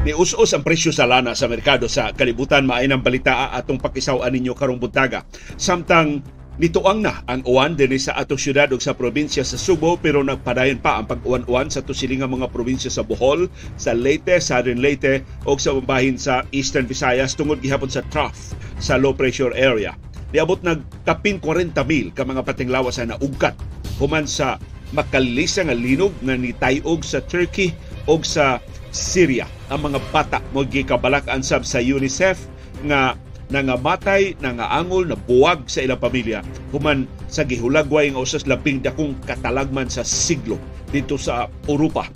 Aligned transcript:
Ni 0.00 0.16
us-us 0.16 0.56
ang 0.56 0.64
presyo 0.64 0.96
sa 0.96 1.04
lana 1.04 1.36
sa 1.36 1.44
merkado 1.44 1.84
sa 1.84 2.16
kalibutan 2.16 2.64
maay 2.64 2.88
nang 2.88 3.04
balita 3.04 3.52
atong 3.52 3.76
pakisaw 3.76 4.24
ninyo 4.24 4.56
karong 4.56 4.80
buntaga. 4.80 5.28
Samtang 5.60 6.24
nituang 6.56 7.04
na 7.04 7.20
ang 7.28 7.44
uwan 7.44 7.76
dinhi 7.76 8.00
sa 8.00 8.16
atong 8.16 8.40
syudad 8.40 8.72
ug 8.72 8.80
sa 8.80 8.96
probinsya 8.96 9.44
sa 9.44 9.60
Subo 9.60 10.00
pero 10.00 10.24
nagpadayon 10.24 10.80
pa 10.80 10.96
ang 10.96 11.04
pag-uwan-uwan 11.04 11.68
sa 11.68 11.84
tusilingang 11.84 12.32
mga 12.32 12.48
probinsya 12.48 12.88
sa 12.88 13.04
Bohol, 13.04 13.52
sa 13.76 13.92
Leyte, 13.92 14.40
Southern 14.40 14.80
Leyte 14.80 15.20
ug 15.44 15.60
sa 15.60 15.76
bahin 15.76 16.16
sa 16.16 16.48
Eastern 16.48 16.88
Visayas 16.88 17.36
tungod 17.36 17.60
gihapon 17.60 17.92
sa 17.92 18.00
trough 18.08 18.56
sa 18.80 18.96
low 18.96 19.12
pressure 19.12 19.52
area. 19.52 19.92
Niabot 20.32 20.64
nag 20.64 20.80
kapin 21.04 21.36
40 21.44 21.76
mil 21.84 22.08
ka 22.16 22.24
mga 22.24 22.40
patinglawas 22.48 22.96
sa 22.96 23.04
naugkat 23.04 23.52
human 24.00 24.24
sa 24.24 24.56
makalisa 24.96 25.60
nga 25.60 25.76
linog 25.76 26.16
nga 26.24 26.40
nitayog 26.40 27.04
sa 27.04 27.20
Turkey 27.20 27.76
ug 28.08 28.24
sa 28.24 28.64
Syria. 28.90 29.46
Ang 29.70 29.90
mga 29.90 29.98
bata 30.10 30.38
mo 30.54 30.66
gikabalak-an 30.66 31.42
sab 31.42 31.62
sa 31.66 31.78
UNICEF 31.78 32.46
nga 32.86 33.14
nangamatay, 33.50 34.38
nangaangol, 34.38 35.10
nabuwag 35.10 35.66
sa 35.66 35.82
ilang 35.82 35.98
pamilya 35.98 36.40
human 36.70 37.10
sa 37.26 37.42
gihulagway 37.42 38.14
nga 38.14 38.22
usas 38.22 38.46
labing 38.46 38.78
dakong 38.78 39.18
katalagman 39.26 39.90
sa 39.90 40.06
siglo 40.06 40.56
dito 40.94 41.18
sa 41.18 41.50
Europa. 41.66 42.06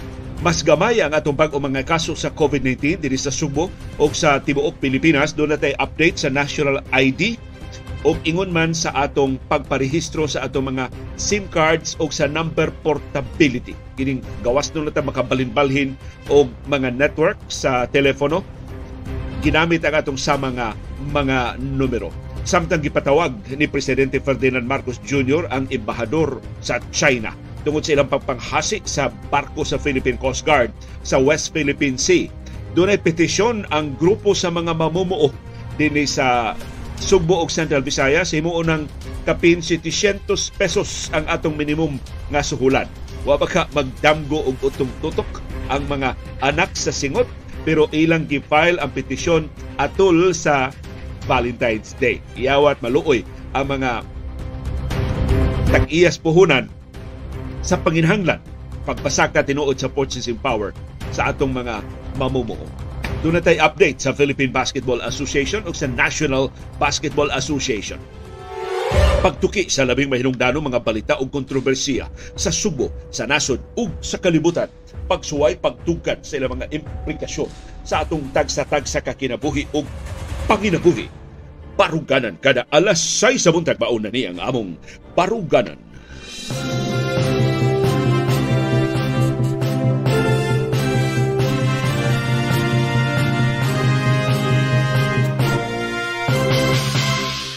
Mas 0.43 0.61
gamay 0.61 1.01
ang 1.01 1.15
atong 1.17 1.35
bag 1.35 1.55
mga 1.55 1.89
kaso 1.89 2.13
sa 2.13 2.29
COVID-19 2.29 3.01
diri 3.01 3.17
sa 3.17 3.33
Subo 3.33 3.73
o 3.97 4.05
sa 4.13 4.37
tibuok 4.43 4.77
Pilipinas. 4.77 5.33
Doon 5.33 5.57
natay 5.57 5.73
update 5.81 6.21
sa 6.21 6.29
National 6.29 6.85
ID 6.93 7.41
o 8.05 8.13
ingon 8.29 8.53
man 8.53 8.77
sa 8.77 8.93
atong 8.93 9.41
pagparehistro 9.49 10.29
sa 10.29 10.45
atong 10.45 10.77
mga 10.77 10.93
SIM 11.17 11.49
cards 11.49 11.97
o 11.99 12.13
sa 12.13 12.29
number 12.29 12.69
portability. 12.85 13.73
Kining 13.97 14.21
gawas 14.45 14.71
nun 14.77 14.87
natin 14.87 15.09
makabalinbalhin 15.09 15.97
o 16.29 16.45
mga 16.69 16.93
network 16.93 17.41
sa 17.49 17.89
telepono. 17.89 18.45
Ginamit 19.41 19.83
ang 19.85 19.97
atong 19.97 20.21
sa 20.21 20.37
mga 20.37 20.77
mga 21.11 21.57
numero. 21.61 22.13
Samtang 22.45 22.85
gipatawag 22.85 23.33
ni 23.57 23.65
Presidente 23.65 24.21
Ferdinand 24.21 24.69
Marcos 24.69 25.01
Jr. 25.01 25.49
ang 25.49 25.65
embahador 25.73 26.45
sa 26.61 26.77
China 26.93 27.33
tungod 27.65 27.81
sa 27.81 27.97
ilang 27.97 28.13
pagpanghasi 28.13 28.85
sa 28.85 29.09
barko 29.33 29.65
sa 29.65 29.81
Philippine 29.81 30.21
Coast 30.21 30.45
Guard 30.45 30.69
sa 31.01 31.17
West 31.17 31.57
Philippine 31.57 31.97
Sea. 31.97 32.29
Doon 32.77 32.93
ay 32.93 33.01
petisyon 33.01 33.65
ang 33.73 33.97
grupo 33.97 34.37
sa 34.37 34.53
mga 34.53 34.77
mamumuo 34.77 35.33
din 35.81 35.97
sa 36.05 36.53
Sugbo 37.05 37.37
og 37.45 37.53
Central 37.53 37.85
Visayas 37.85 38.33
himo 38.33 38.57
unang 38.57 38.89
kapin 39.29 39.61
700 39.61 40.25
pesos 40.57 41.13
ang 41.13 41.29
atong 41.29 41.53
minimum 41.53 42.01
nga 42.33 42.41
suhulan. 42.41 42.89
Wa 43.29 43.37
ba 43.37 43.45
ka 43.45 43.69
magdamgo 43.77 44.41
og 44.41 44.57
utong 44.65 44.89
tutok 45.05 45.45
ang 45.69 45.85
mga 45.85 46.17
anak 46.41 46.73
sa 46.73 46.89
singot 46.89 47.29
pero 47.69 47.93
ilang 47.93 48.25
gi-file 48.25 48.81
ang 48.81 48.89
petisyon 48.89 49.53
atol 49.77 50.33
sa 50.33 50.73
Valentine's 51.29 51.93
Day. 52.01 52.25
Iyawat 52.41 52.81
maluoy 52.81 53.21
ang 53.53 53.69
mga 53.69 54.01
tag-iyas 55.77 56.17
puhunan 56.17 56.73
sa 57.61 57.77
panginhanglan 57.85 58.41
pagpasaka 58.89 59.45
tinuod 59.45 59.77
sa 59.77 59.93
purchasing 59.93 60.41
power 60.41 60.73
sa 61.13 61.29
atong 61.37 61.53
mga 61.53 61.85
mamumuo. 62.17 62.65
Doon 63.25 63.41
tayo 63.41 63.57
update 63.65 64.05
sa 64.05 64.13
Philippine 64.13 64.53
Basketball 64.53 65.01
Association 65.01 65.65
o 65.65 65.73
sa 65.73 65.89
National 65.89 66.53
Basketball 66.77 67.33
Association. 67.33 67.97
Pagtuki 69.25 69.65
sa 69.73 69.89
labing 69.89 70.13
mahinungdano 70.13 70.61
mga 70.61 70.85
balita 70.85 71.17
o 71.17 71.25
kontrobersiya 71.33 72.05
sa 72.37 72.53
Subo, 72.53 72.93
sa 73.09 73.25
nasod 73.25 73.65
ug 73.81 73.89
sa 74.05 74.21
kalibutan. 74.21 74.69
Pagsuway, 75.09 75.57
pagtugkad 75.57 76.21
sa 76.21 76.37
ilang 76.37 76.53
mga 76.53 76.69
implikasyon 76.69 77.49
sa 77.81 78.05
atong 78.05 78.29
tagsa-tag 78.29 78.85
sa 78.85 79.01
kakinabuhi 79.01 79.73
o 79.73 79.81
panginabuhi. 80.45 81.09
Baruganan 81.81 82.37
kada 82.37 82.69
alas 82.69 83.01
6 83.01 83.41
sa 83.41 83.49
buntag 83.57 83.81
baon 83.81 84.05
na 84.05 84.13
ni 84.13 84.29
ang 84.29 84.37
among 84.37 84.77
Baruganan. 85.17 85.81
Baruganan. 85.81 86.84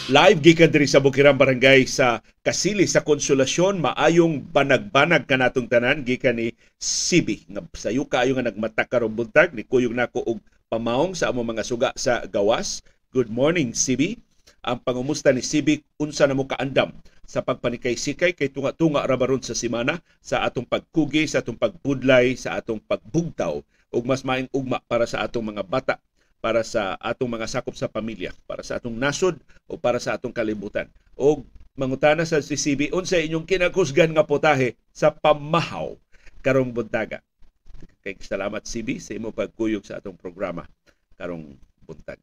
Live 0.08 0.40
gikan 0.40 0.72
diri 0.72 0.88
sa 0.88 1.04
Bukirang 1.04 1.36
Barangay 1.36 1.84
sa 1.84 2.24
Kasili 2.40 2.88
sa 2.88 3.04
Konsolasyon 3.04 3.84
maayong 3.84 4.40
banag-banag 4.40 5.28
kanatong 5.28 5.68
tanan 5.68 6.08
gikan 6.08 6.40
ni 6.40 6.56
Sibi 6.80 7.44
nga 7.52 7.60
sayo 7.76 8.08
kaayo 8.08 8.40
nga 8.40 8.48
nagmata 8.48 8.88
karong 8.88 9.12
buntag 9.12 9.52
ni 9.52 9.68
kuyog 9.68 9.92
nako 9.92 10.24
og 10.24 10.40
pamaong 10.72 11.12
sa 11.12 11.28
among 11.28 11.52
mga 11.52 11.68
suga 11.68 11.90
sa 12.00 12.24
gawas. 12.24 12.88
Good 13.12 13.28
morning 13.28 13.76
Sibi. 13.76 14.16
Ang 14.64 14.80
pangumusta 14.80 15.36
ni 15.36 15.44
Sibi 15.44 15.84
unsa 16.00 16.24
na 16.24 16.40
mo 16.40 16.48
kaandam 16.48 16.96
sa 17.28 17.44
pagpanikay-sikay 17.44 18.32
kay 18.32 18.48
tunga-tunga 18.48 19.04
ra 19.04 19.20
baron 19.20 19.44
sa 19.44 19.60
semana 19.60 20.00
sa 20.24 20.48
atong 20.48 20.72
pagkugi, 20.72 21.28
sa 21.28 21.44
atong 21.44 21.60
pagbudlay, 21.60 22.40
sa 22.40 22.56
atong 22.56 22.80
pagbugtaw 22.80 23.60
ug 23.92 24.04
mas 24.08 24.24
maing 24.24 24.48
ugma 24.56 24.80
para 24.88 25.04
sa 25.04 25.28
atong 25.28 25.52
mga 25.52 25.68
bata 25.68 26.00
para 26.40 26.62
sa 26.62 26.96
atong 27.02 27.30
mga 27.30 27.50
sakop 27.50 27.74
sa 27.74 27.90
pamilya, 27.90 28.32
para 28.46 28.62
sa 28.62 28.78
atong 28.78 28.94
nasod 28.94 29.38
o 29.66 29.76
para 29.76 29.98
sa 29.98 30.16
atong 30.16 30.34
kalibutan. 30.34 30.86
O 31.18 31.42
mangutana 31.74 32.26
sa 32.26 32.42
CCB, 32.42 32.94
unsa 32.94 33.18
inyong 33.18 33.46
kinakusgan 33.46 34.14
nga 34.14 34.26
putahe 34.26 34.78
sa 34.94 35.10
pamahaw 35.10 35.98
karong 36.46 36.70
buntaga. 36.70 37.22
Kay 38.06 38.18
salamat 38.24 38.64
CB 38.64 39.04
sa 39.04 39.14
imong 39.18 39.36
pagkuyog 39.36 39.84
sa 39.84 40.00
atong 40.00 40.16
programa 40.16 40.64
karong 41.18 41.58
buntag. 41.84 42.22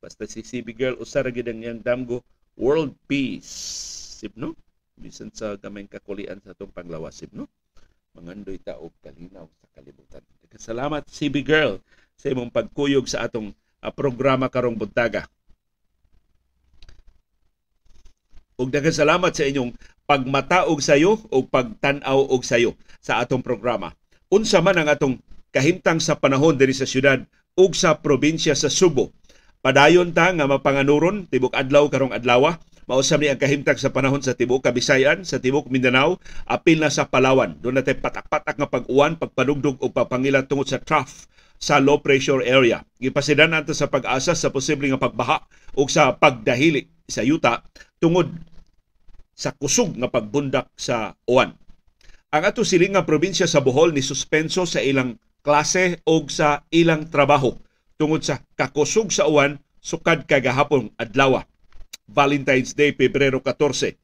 Basta 0.00 0.24
si 0.24 0.40
CB 0.40 0.66
girl 0.72 0.96
usara 0.96 1.28
gid 1.28 1.46
ang 1.46 1.60
yang 1.60 1.78
damgo 1.78 2.24
world 2.56 2.96
peace. 3.04 3.46
Sip? 4.20 4.32
Bisan 5.00 5.32
sa 5.32 5.56
gamay 5.60 5.88
kakulian 5.88 6.40
sa 6.40 6.56
atong 6.56 6.72
panglawas 6.72 7.20
sip? 7.20 7.32
Mangandoy 8.16 8.58
ta 8.58 8.80
og 8.80 8.90
kalinaw 9.04 9.46
sa 9.60 9.66
kalibutan. 9.76 10.24
Salamat 10.56 11.06
CB 11.06 11.46
girl 11.46 11.78
sa 12.20 12.28
imong 12.28 12.52
pagkuyog 12.52 13.08
sa 13.08 13.24
atong 13.24 13.56
uh, 13.80 13.88
programa 13.88 14.52
karong 14.52 14.76
buntaga. 14.76 15.24
Ug 18.60 18.68
daghang 18.68 18.92
salamat 18.92 19.32
sa 19.32 19.48
inyong 19.48 19.72
pagmataog 20.04 20.84
sayo 20.84 21.16
o 21.32 21.40
pagtan-aw 21.40 22.28
og 22.28 22.44
sayo 22.44 22.76
sa 23.00 23.24
atong 23.24 23.40
programa. 23.40 23.96
Unsa 24.28 24.60
man 24.60 24.76
ang 24.76 24.92
atong 24.92 25.16
kahimtang 25.48 25.96
sa 25.96 26.20
panahon 26.20 26.60
diri 26.60 26.76
sa 26.76 26.84
syudad 26.84 27.24
ug 27.56 27.72
sa 27.72 27.96
probinsya 27.96 28.52
sa 28.52 28.68
Subo. 28.68 29.16
Padayon 29.64 30.12
ta 30.12 30.28
nga 30.28 30.44
mapanganuron 30.44 31.24
tibok 31.24 31.56
adlaw 31.56 31.88
karong 31.88 32.12
adlaw 32.12 32.60
mausab 32.84 33.24
ni 33.24 33.32
ang 33.32 33.40
kahimtang 33.40 33.80
sa 33.80 33.94
panahon 33.94 34.18
sa 34.18 34.34
tibok 34.34 34.66
Kabisayan, 34.66 35.22
sa 35.22 35.38
tibok 35.38 35.70
Mindanao, 35.70 36.18
apil 36.42 36.82
na 36.82 36.90
sa 36.90 37.06
Palawan. 37.06 37.54
Doon 37.62 37.78
natin 37.78 38.02
patak-patak 38.02 38.58
nga 38.58 38.66
pag-uwan, 38.66 39.14
pagpadugdog 39.14 39.78
o 39.78 39.94
pagpangilan 39.94 40.42
tungod 40.50 40.66
sa 40.66 40.82
trough 40.82 41.30
sa 41.60 41.76
low 41.76 42.00
pressure 42.00 42.40
area. 42.40 42.80
Gipasidan 42.96 43.52
nato 43.52 43.76
sa 43.76 43.92
pag-asa 43.92 44.32
sa 44.32 44.48
posibleng 44.48 44.96
pagbaha 44.96 45.44
o 45.76 45.84
sa 45.86 46.16
pagdahili 46.16 46.88
sa 47.04 47.20
yuta 47.20 47.60
tungod 48.00 48.32
sa 49.36 49.52
kusog 49.52 49.92
nga 50.00 50.08
pagbundak 50.08 50.72
sa 50.72 51.12
uwan. 51.28 51.52
Ang 52.32 52.42
ato 52.48 52.64
siling 52.64 52.96
nga 52.96 53.04
probinsya 53.04 53.44
sa 53.44 53.60
Bohol 53.60 53.92
ni 53.92 54.00
suspenso 54.00 54.64
sa 54.64 54.80
ilang 54.80 55.20
klase 55.44 56.00
o 56.08 56.24
sa 56.32 56.64
ilang 56.72 57.04
trabaho 57.12 57.52
tungod 58.00 58.24
sa 58.24 58.40
kakusog 58.56 59.12
sa 59.12 59.28
uwan 59.28 59.60
sukad 59.84 60.24
kagahapon 60.24 60.88
adlaw. 60.96 61.44
Valentine's 62.10 62.74
Day, 62.74 62.90
Pebrero 62.90 63.38
14. 63.38 63.94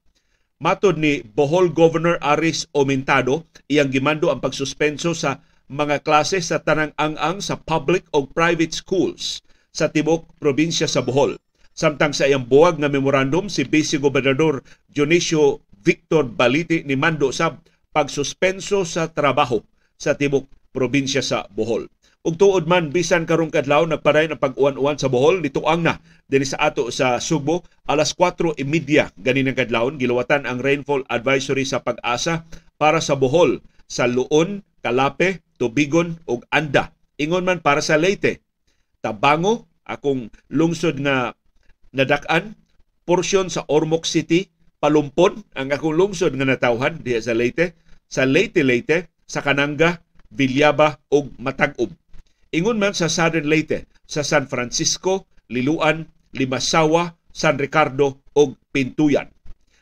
Matod 0.62 0.96
ni 0.96 1.20
Bohol 1.20 1.68
Governor 1.68 2.16
Aris 2.22 2.64
Omentado, 2.72 3.44
iyang 3.68 3.92
gimando 3.92 4.32
ang 4.32 4.40
pagsuspenso 4.40 5.12
sa 5.12 5.44
mga 5.66 6.06
klase 6.06 6.38
sa 6.38 6.62
tanang 6.62 6.94
ang-ang 6.94 7.42
sa 7.42 7.58
public 7.58 8.06
o 8.14 8.26
private 8.26 8.70
schools 8.70 9.42
sa 9.74 9.90
tibok 9.90 10.30
probinsya 10.38 10.86
sa 10.86 11.02
Bohol. 11.02 11.36
Samtang 11.76 12.16
sa 12.16 12.24
iyang 12.24 12.48
buwag 12.48 12.80
nga 12.80 12.88
memorandum, 12.88 13.52
si 13.52 13.66
Vice 13.66 14.00
Gobernador 14.00 14.64
Dionisio 14.88 15.60
Victor 15.82 16.24
Baliti 16.24 16.86
ni 16.86 16.96
Mando 16.96 17.28
sa 17.34 17.58
pagsuspenso 17.92 18.86
sa 18.88 19.10
trabaho 19.12 19.60
sa 19.98 20.16
tibok 20.16 20.48
probinsya 20.72 21.20
sa 21.20 21.44
Bohol. 21.52 21.90
Ug 22.26 22.34
tuod 22.34 22.66
man 22.66 22.90
bisan 22.90 23.22
karong 23.22 23.54
kadlaw 23.54 23.86
nagparay 23.86 24.26
ang 24.26 24.42
pag-uwan-uwan 24.42 24.98
sa 24.98 25.06
Bohol 25.06 25.38
nituang 25.42 25.86
na 25.86 26.02
dinhi 26.26 26.42
sa 26.42 26.58
ato 26.58 26.90
sa 26.90 27.22
Subo 27.22 27.62
alas 27.86 28.18
4:30 28.18 28.58
ganin 29.22 29.46
ang 29.46 29.54
kadlawon 29.54 29.94
giluwatan 29.94 30.42
ang 30.42 30.58
rainfall 30.58 31.06
advisory 31.06 31.62
sa 31.62 31.86
pag-asa 31.86 32.42
para 32.82 32.98
sa 32.98 33.14
Bohol 33.14 33.62
sa 33.86 34.10
Luon, 34.10 34.66
Kalape, 34.86 35.42
Tubigon 35.58 36.22
ug 36.30 36.46
Anda. 36.54 36.94
Ingon 37.18 37.42
man 37.42 37.58
para 37.58 37.82
sa 37.82 37.98
Leyte, 37.98 38.46
Tabango, 39.02 39.66
akong 39.82 40.30
lungsod 40.46 41.02
nga 41.02 41.34
nadak-an, 41.90 42.54
porsyon 43.02 43.50
sa 43.50 43.66
Ormoc 43.66 44.06
City, 44.06 44.46
Palumpon, 44.78 45.42
ang 45.58 45.74
akong 45.74 45.98
lungsod 45.98 46.38
nga 46.38 46.46
natawhan 46.46 47.02
diha 47.02 47.18
sa 47.18 47.34
Leyte, 47.34 47.74
sa 48.06 48.22
Leyte 48.22 48.62
Leyte, 48.62 49.10
sa 49.26 49.42
Kananga, 49.42 50.06
Bilyaba 50.30 51.02
ug 51.10 51.34
Matag-ob. 51.42 51.90
Ingon 52.54 52.78
man 52.78 52.94
sa 52.94 53.10
Southern 53.10 53.50
Leyte, 53.50 53.90
sa 54.06 54.22
San 54.22 54.46
Francisco, 54.46 55.26
Liluan, 55.50 56.06
Limasawa, 56.30 57.18
San 57.34 57.58
Ricardo 57.58 58.22
ug 58.38 58.54
Pintuyan. 58.70 59.34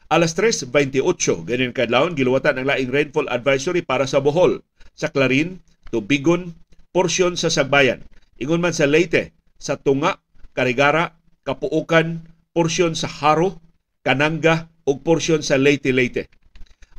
Alas 0.08 0.36
3.28, 0.38 1.00
ganin 1.48 1.74
kadlawon, 1.74 2.14
giluwatan 2.14 2.60
ang 2.60 2.68
laing 2.70 2.92
rainfall 2.92 3.28
advisory 3.28 3.82
para 3.82 4.06
sa 4.06 4.22
Bohol, 4.22 4.62
sa 4.94 5.10
Clarin, 5.10 5.62
Tubigon, 5.90 6.54
porsyon 6.94 7.34
sa 7.34 7.50
Sagbayan. 7.50 8.06
Ingon 8.38 8.62
man 8.62 8.74
sa 8.74 8.86
Leyte, 8.86 9.34
sa 9.58 9.78
Tunga, 9.78 10.22
Karigara, 10.54 11.18
Kapuukan, 11.44 12.24
porsyon 12.54 12.96
sa 12.96 13.10
Haro, 13.10 13.60
Kananga 14.06 14.70
ug 14.86 15.02
porsyon 15.02 15.42
sa 15.42 15.58
Leyte-Leyte. 15.58 16.30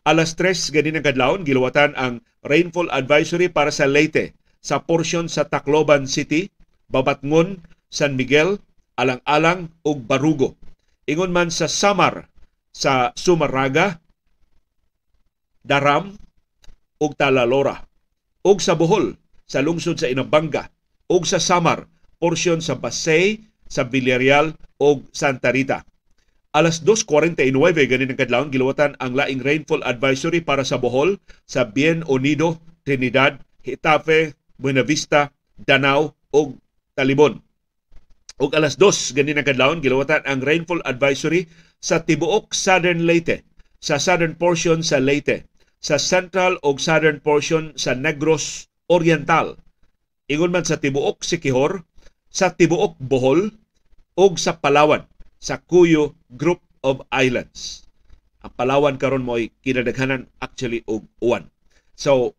Alas 0.06 0.38
3 0.38 0.70
ganin 0.70 1.02
ang 1.02 1.06
kadlawon 1.06 1.42
giluwatan 1.42 1.98
ang 1.98 2.22
rainfall 2.46 2.92
advisory 2.94 3.50
para 3.50 3.74
sa 3.74 3.90
Leyte 3.90 4.38
sa 4.62 4.86
porsyon 4.86 5.26
sa 5.30 5.50
Tacloban 5.50 6.06
City, 6.06 6.50
Babatngon, 6.90 7.66
San 7.90 8.18
Miguel, 8.18 8.62
Alang-alang 8.96 9.76
ug 9.84 10.08
Barugo. 10.08 10.56
Ingon 11.10 11.36
man 11.36 11.52
sa 11.52 11.68
Samar 11.68 12.32
sa 12.72 13.12
Sumaraga, 13.18 14.00
Daram 15.66 16.16
ug 17.02 17.14
Talalora. 17.18 17.88
Ug 18.46 18.62
sa 18.62 18.78
Bohol 18.78 19.18
sa 19.46 19.62
lungsod 19.62 19.98
sa 19.98 20.10
Inabanga 20.10 20.70
ug 21.10 21.26
sa 21.28 21.42
Samar 21.42 21.90
porsyon 22.18 22.64
sa 22.64 22.82
Pasay, 22.82 23.46
sa 23.66 23.86
Villarreal 23.86 24.58
ug 24.82 25.06
Santa 25.12 25.54
Rita 25.54 25.86
alas 26.56 26.88
2.49 26.88 27.52
ganin 27.92 28.16
ang 28.16 28.20
kadlawon 28.20 28.48
giluwatan 28.48 28.96
ang 29.04 29.12
laing 29.12 29.44
rainfall 29.44 29.84
advisory 29.84 30.40
para 30.40 30.64
sa 30.64 30.80
Bohol, 30.80 31.20
sa 31.44 31.68
Bien 31.68 32.00
Unido, 32.08 32.64
Trinidad, 32.88 33.44
Hitafe, 33.60 34.40
Buenavista, 34.56 35.36
Danao 35.60 36.16
ug 36.32 36.56
Talibon. 36.96 37.44
Ug 38.40 38.56
alas 38.56 38.80
2 38.80 39.20
ganin 39.20 39.36
ang 39.36 39.44
kadlawon 39.44 39.84
giluwatan 39.84 40.24
ang 40.24 40.40
rainfall 40.40 40.80
advisory 40.88 41.52
sa 41.84 42.08
tibuok 42.08 42.56
Southern 42.56 43.04
Leyte, 43.04 43.44
sa 43.84 44.00
southern 44.00 44.40
portion 44.40 44.80
sa 44.80 45.04
Leyte, 45.04 45.44
sa 45.86 46.02
central 46.02 46.58
ug 46.66 46.82
southern 46.82 47.22
portion 47.22 47.70
sa 47.78 47.94
Negros 47.94 48.74
Oriental. 48.90 49.62
Ingon 50.26 50.50
man 50.50 50.66
sa 50.66 50.82
tibuok 50.82 51.22
Sikihor, 51.22 51.86
sa 52.26 52.58
tibuok 52.58 52.98
Bohol 52.98 53.54
ug 54.18 54.42
sa 54.42 54.58
Palawan 54.58 55.06
sa 55.38 55.62
Cuyo 55.62 56.18
Group 56.34 56.58
of 56.82 57.06
Islands. 57.14 57.86
Ang 58.42 58.58
Palawan 58.58 58.98
karon 58.98 59.22
mo 59.22 59.38
ay 59.38 59.54
kinadaghanan 59.62 60.26
actually 60.42 60.82
og 60.90 61.06
uwan. 61.22 61.54
So 61.94 62.34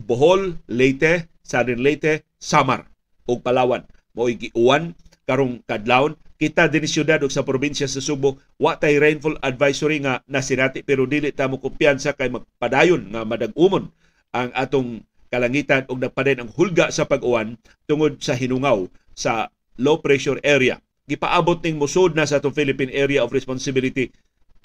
Bohol, 0.00 0.56
Leyte, 0.72 1.28
Southern 1.44 1.84
Leyte, 1.84 2.24
Samar 2.40 2.88
ug 3.28 3.44
Palawan 3.44 3.84
mo 4.16 4.32
giuwan 4.32 4.96
karong 5.28 5.60
kadlawon 5.68 6.16
kita 6.42 6.66
din 6.66 6.82
siyudad 6.82 7.22
ug 7.22 7.30
sa 7.30 7.46
probinsya 7.46 7.86
sa 7.86 8.02
Subo 8.02 8.42
wa 8.58 8.74
tay 8.74 8.98
rainfall 8.98 9.38
advisory 9.46 10.02
nga 10.02 10.26
nasinati 10.26 10.82
pero 10.82 11.06
dili 11.06 11.30
ta 11.30 11.46
mo 11.46 11.62
kumpiyansa 11.62 12.18
kay 12.18 12.34
magpadayon 12.34 13.14
nga 13.14 13.22
madag-umon 13.22 13.86
ang 14.34 14.50
atong 14.50 15.06
kalangitan 15.30 15.86
ug 15.86 16.02
nagpadayon 16.02 16.42
ang 16.42 16.50
hulga 16.50 16.90
sa 16.90 17.06
pag-uwan 17.06 17.54
tungod 17.86 18.18
sa 18.18 18.34
hinungaw 18.34 18.90
sa 19.14 19.54
low 19.78 20.02
pressure 20.02 20.42
area. 20.42 20.82
Gipaabot 21.06 21.62
ning 21.62 21.78
musod 21.78 22.18
na 22.18 22.26
sa 22.26 22.42
atong 22.42 22.58
Philippine 22.58 22.90
Area 22.90 23.22
of 23.22 23.30
Responsibility 23.30 24.10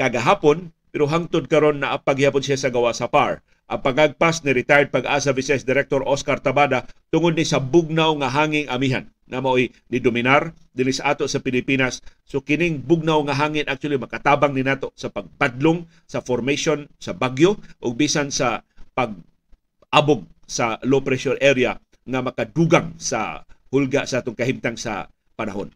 kagahapon 0.02 0.74
pero 0.90 1.10
hangtod 1.10 1.46
karon 1.52 1.84
na 1.84 1.96
apagyapon 1.96 2.44
siya 2.44 2.58
sa 2.58 2.70
gawa 2.72 2.96
sa 2.96 3.12
PAR. 3.12 3.44
Ang 3.68 3.84
pagagpas 3.84 4.48
ni 4.48 4.56
retired 4.56 4.96
pag-asa 4.96 5.36
Vice 5.36 5.68
Director 5.68 6.00
Oscar 6.08 6.40
Tabada 6.40 6.88
tungod 7.12 7.36
ni 7.36 7.44
sa 7.44 7.60
bugnaw 7.60 8.16
nga 8.24 8.32
hanging 8.32 8.72
amihan 8.72 9.12
na 9.28 9.44
mao'y 9.44 9.76
ni 9.92 10.00
dominar 10.00 10.56
dinhi 10.72 10.96
sa 10.96 11.12
ato 11.12 11.28
sa 11.28 11.44
Pilipinas. 11.44 12.00
So 12.24 12.40
kining 12.40 12.80
bugnaw 12.80 13.28
nga 13.28 13.36
hangin 13.36 13.68
actually 13.68 14.00
makatabang 14.00 14.56
ni 14.56 14.64
nato 14.64 14.96
sa 14.96 15.12
pagpadlong 15.12 15.84
sa 16.08 16.24
formation 16.24 16.88
sa 16.96 17.12
bagyo 17.12 17.60
ug 17.84 17.92
bisan 18.00 18.32
sa 18.32 18.64
pag-abog 18.96 20.24
sa 20.48 20.80
low 20.88 21.04
pressure 21.04 21.36
area 21.44 21.76
nga 22.08 22.24
makadugang 22.24 22.96
sa 22.96 23.44
hulga 23.68 24.08
sa 24.08 24.24
atong 24.24 24.40
kahimtang 24.40 24.80
sa 24.80 25.12
panahon. 25.36 25.76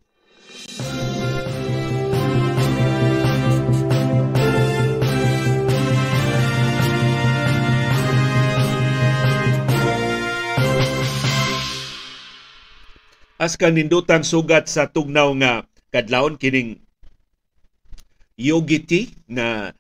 As 13.42 13.58
kanindutang 13.58 14.22
sugat 14.22 14.70
sa 14.70 14.86
tugnaw 14.86 15.34
nga 15.42 15.66
kadlawon 15.90 16.38
kining 16.38 16.78
Yogiti 18.38 19.18
na 19.26 19.74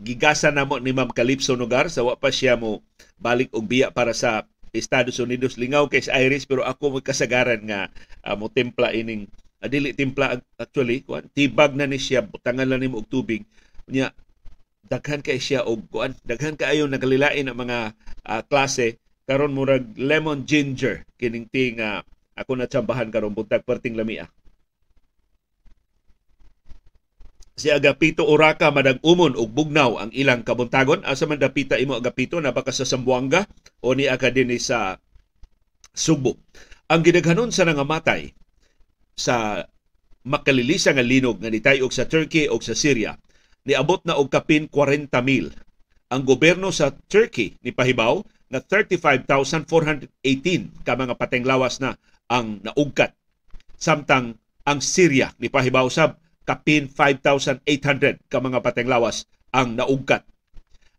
gigasa 0.00 0.48
na 0.48 0.64
mo 0.64 0.80
ni 0.80 0.96
Ma'am 0.96 1.12
Calypso 1.12 1.52
Nogar 1.52 1.92
sa 1.92 2.00
wa 2.00 2.16
pa 2.16 2.32
siya 2.32 2.56
mo 2.56 2.80
balik 3.20 3.52
og 3.52 3.68
biya 3.68 3.92
para 3.92 4.16
sa 4.16 4.48
Estados 4.72 5.20
Unidos. 5.20 5.60
Lingaw 5.60 5.84
kay 5.92 6.00
sa 6.00 6.16
Iris 6.16 6.48
pero 6.48 6.64
ako 6.64 6.96
mo 6.96 6.98
kasagaran 7.04 7.60
nga 7.68 7.92
uh, 8.24 8.40
mo 8.40 8.48
templa 8.48 8.88
ining 8.96 9.28
uh, 9.60 9.68
dili 9.68 9.92
timpla 9.92 10.40
actually 10.56 11.04
kuan 11.04 11.28
tibag 11.36 11.76
na 11.76 11.84
ni 11.84 12.00
siya 12.00 12.24
butangan 12.24 12.64
lang 12.64 12.80
nimo 12.80 13.04
og 13.04 13.08
tubig. 13.12 13.44
Nya 13.84 14.16
daghan 14.88 15.20
kay 15.20 15.36
siya 15.36 15.68
og 15.68 15.92
kuan 15.92 16.16
daghan 16.24 16.56
kaayo 16.56 16.88
nagalilain 16.88 17.52
ang 17.52 17.60
mga 17.60 17.92
uh, 18.24 18.42
klase. 18.48 18.96
Karon 19.28 19.52
murag 19.52 19.92
lemon 20.00 20.48
ginger 20.48 21.04
kining 21.20 21.52
ting 21.52 21.76
uh, 21.78 22.00
ako 22.38 22.56
na 22.56 22.68
tsambahan 22.68 23.12
karon 23.12 23.36
buntag 23.36 23.66
perting 23.66 23.98
lamia 23.98 24.30
si 27.62 27.68
Agapito 27.68 28.24
Uraka 28.24 28.72
madag 28.72 28.98
umon 29.04 29.36
og 29.36 29.52
bugnaw 29.52 30.00
ang 30.00 30.10
ilang 30.10 30.42
kabuntagon. 30.42 31.04
Asa 31.04 31.28
man 31.28 31.38
dapita 31.38 31.76
imo 31.76 31.94
Agapito 31.94 32.40
na 32.40 32.50
baka 32.50 32.72
sa 32.72 32.88
Sambuanga 32.88 33.44
o 33.84 33.94
ni 33.94 34.08
akadini 34.08 34.56
sa 34.56 34.96
Subo. 35.92 36.40
Ang 36.88 37.04
gidaghanon 37.04 37.52
sa 37.52 37.68
nangamatay 37.68 38.32
sa 39.12 39.68
makalilisa 40.24 40.96
nga 40.96 41.04
linog 41.04 41.38
nga 41.38 41.52
nitayog 41.52 41.92
sa 41.92 42.08
Turkey 42.08 42.48
o 42.48 42.56
sa 42.58 42.72
Syria 42.72 43.14
niabot 43.62 44.02
na 44.02 44.18
og 44.18 44.32
kapin 44.32 44.66
40 44.66 45.12
mil. 45.22 45.54
Ang 46.12 46.22
gobyerno 46.26 46.74
sa 46.74 46.90
Turkey 46.90 47.56
ni 47.62 47.70
pahibaw 47.72 48.20
na 48.52 48.60
35,418 48.60 50.84
ka 50.84 50.92
mga 50.92 51.14
patenglawas 51.16 51.80
na 51.80 51.96
ang 52.32 52.64
naugkat. 52.64 53.12
Samtang 53.76 54.40
ang 54.64 54.80
Syria 54.80 55.36
ni 55.36 55.52
pahibaw 55.52 55.92
sab 55.92 56.16
kapin 56.48 56.88
5,800 56.88 58.32
ka 58.32 58.40
mga 58.40 58.64
patenglawas 58.64 59.28
ang 59.52 59.76
naugkat. 59.76 60.24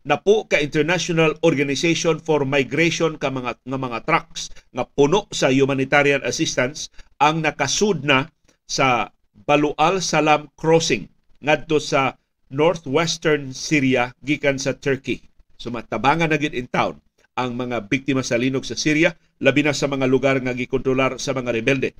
Napo 0.04 0.44
ka 0.46 0.60
International 0.60 1.32
Organization 1.42 2.20
for 2.20 2.44
Migration 2.44 3.16
ka 3.18 3.32
mga 3.32 3.56
nga 3.64 3.78
mga 3.80 3.98
trucks 4.04 4.52
nga 4.70 4.84
puno 4.84 5.26
sa 5.32 5.48
humanitarian 5.48 6.20
assistance 6.22 6.92
ang 7.18 7.40
nakasud 7.40 8.04
na 8.04 8.28
sa 8.68 9.10
Balual 9.32 10.04
Salam 10.04 10.52
Crossing 10.54 11.08
ngadto 11.40 11.80
sa 11.80 12.20
northwestern 12.52 13.56
Syria 13.56 14.12
gikan 14.20 14.60
sa 14.60 14.76
Turkey. 14.76 15.24
Sumatabangan 15.56 16.30
na 16.30 16.38
gid 16.38 16.52
in 16.52 16.68
town 16.68 17.00
ang 17.34 17.58
mga 17.58 17.90
biktima 17.90 18.22
sa 18.22 18.38
linog 18.38 18.62
sa 18.62 18.78
Syria 18.78 19.14
labi 19.42 19.66
na 19.66 19.74
sa 19.74 19.90
mga 19.90 20.06
lugar 20.06 20.38
nga 20.38 20.54
gikontrolar 20.54 21.18
sa 21.18 21.34
mga 21.34 21.50
rebelde. 21.50 21.98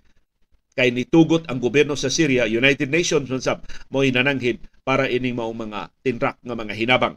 Kay 0.74 0.90
nitugot 0.90 1.46
ang 1.46 1.62
gobyerno 1.62 1.94
sa 1.94 2.10
Syria, 2.10 2.50
United 2.50 2.90
Nations 2.90 3.30
mansab 3.30 3.62
mo 3.94 4.02
hinananghid 4.02 4.58
para 4.82 5.06
ining 5.06 5.38
mao 5.38 5.54
mga 5.54 5.90
tinrak 6.02 6.38
nga 6.42 6.54
mga 6.58 6.74
hinabang. 6.74 7.14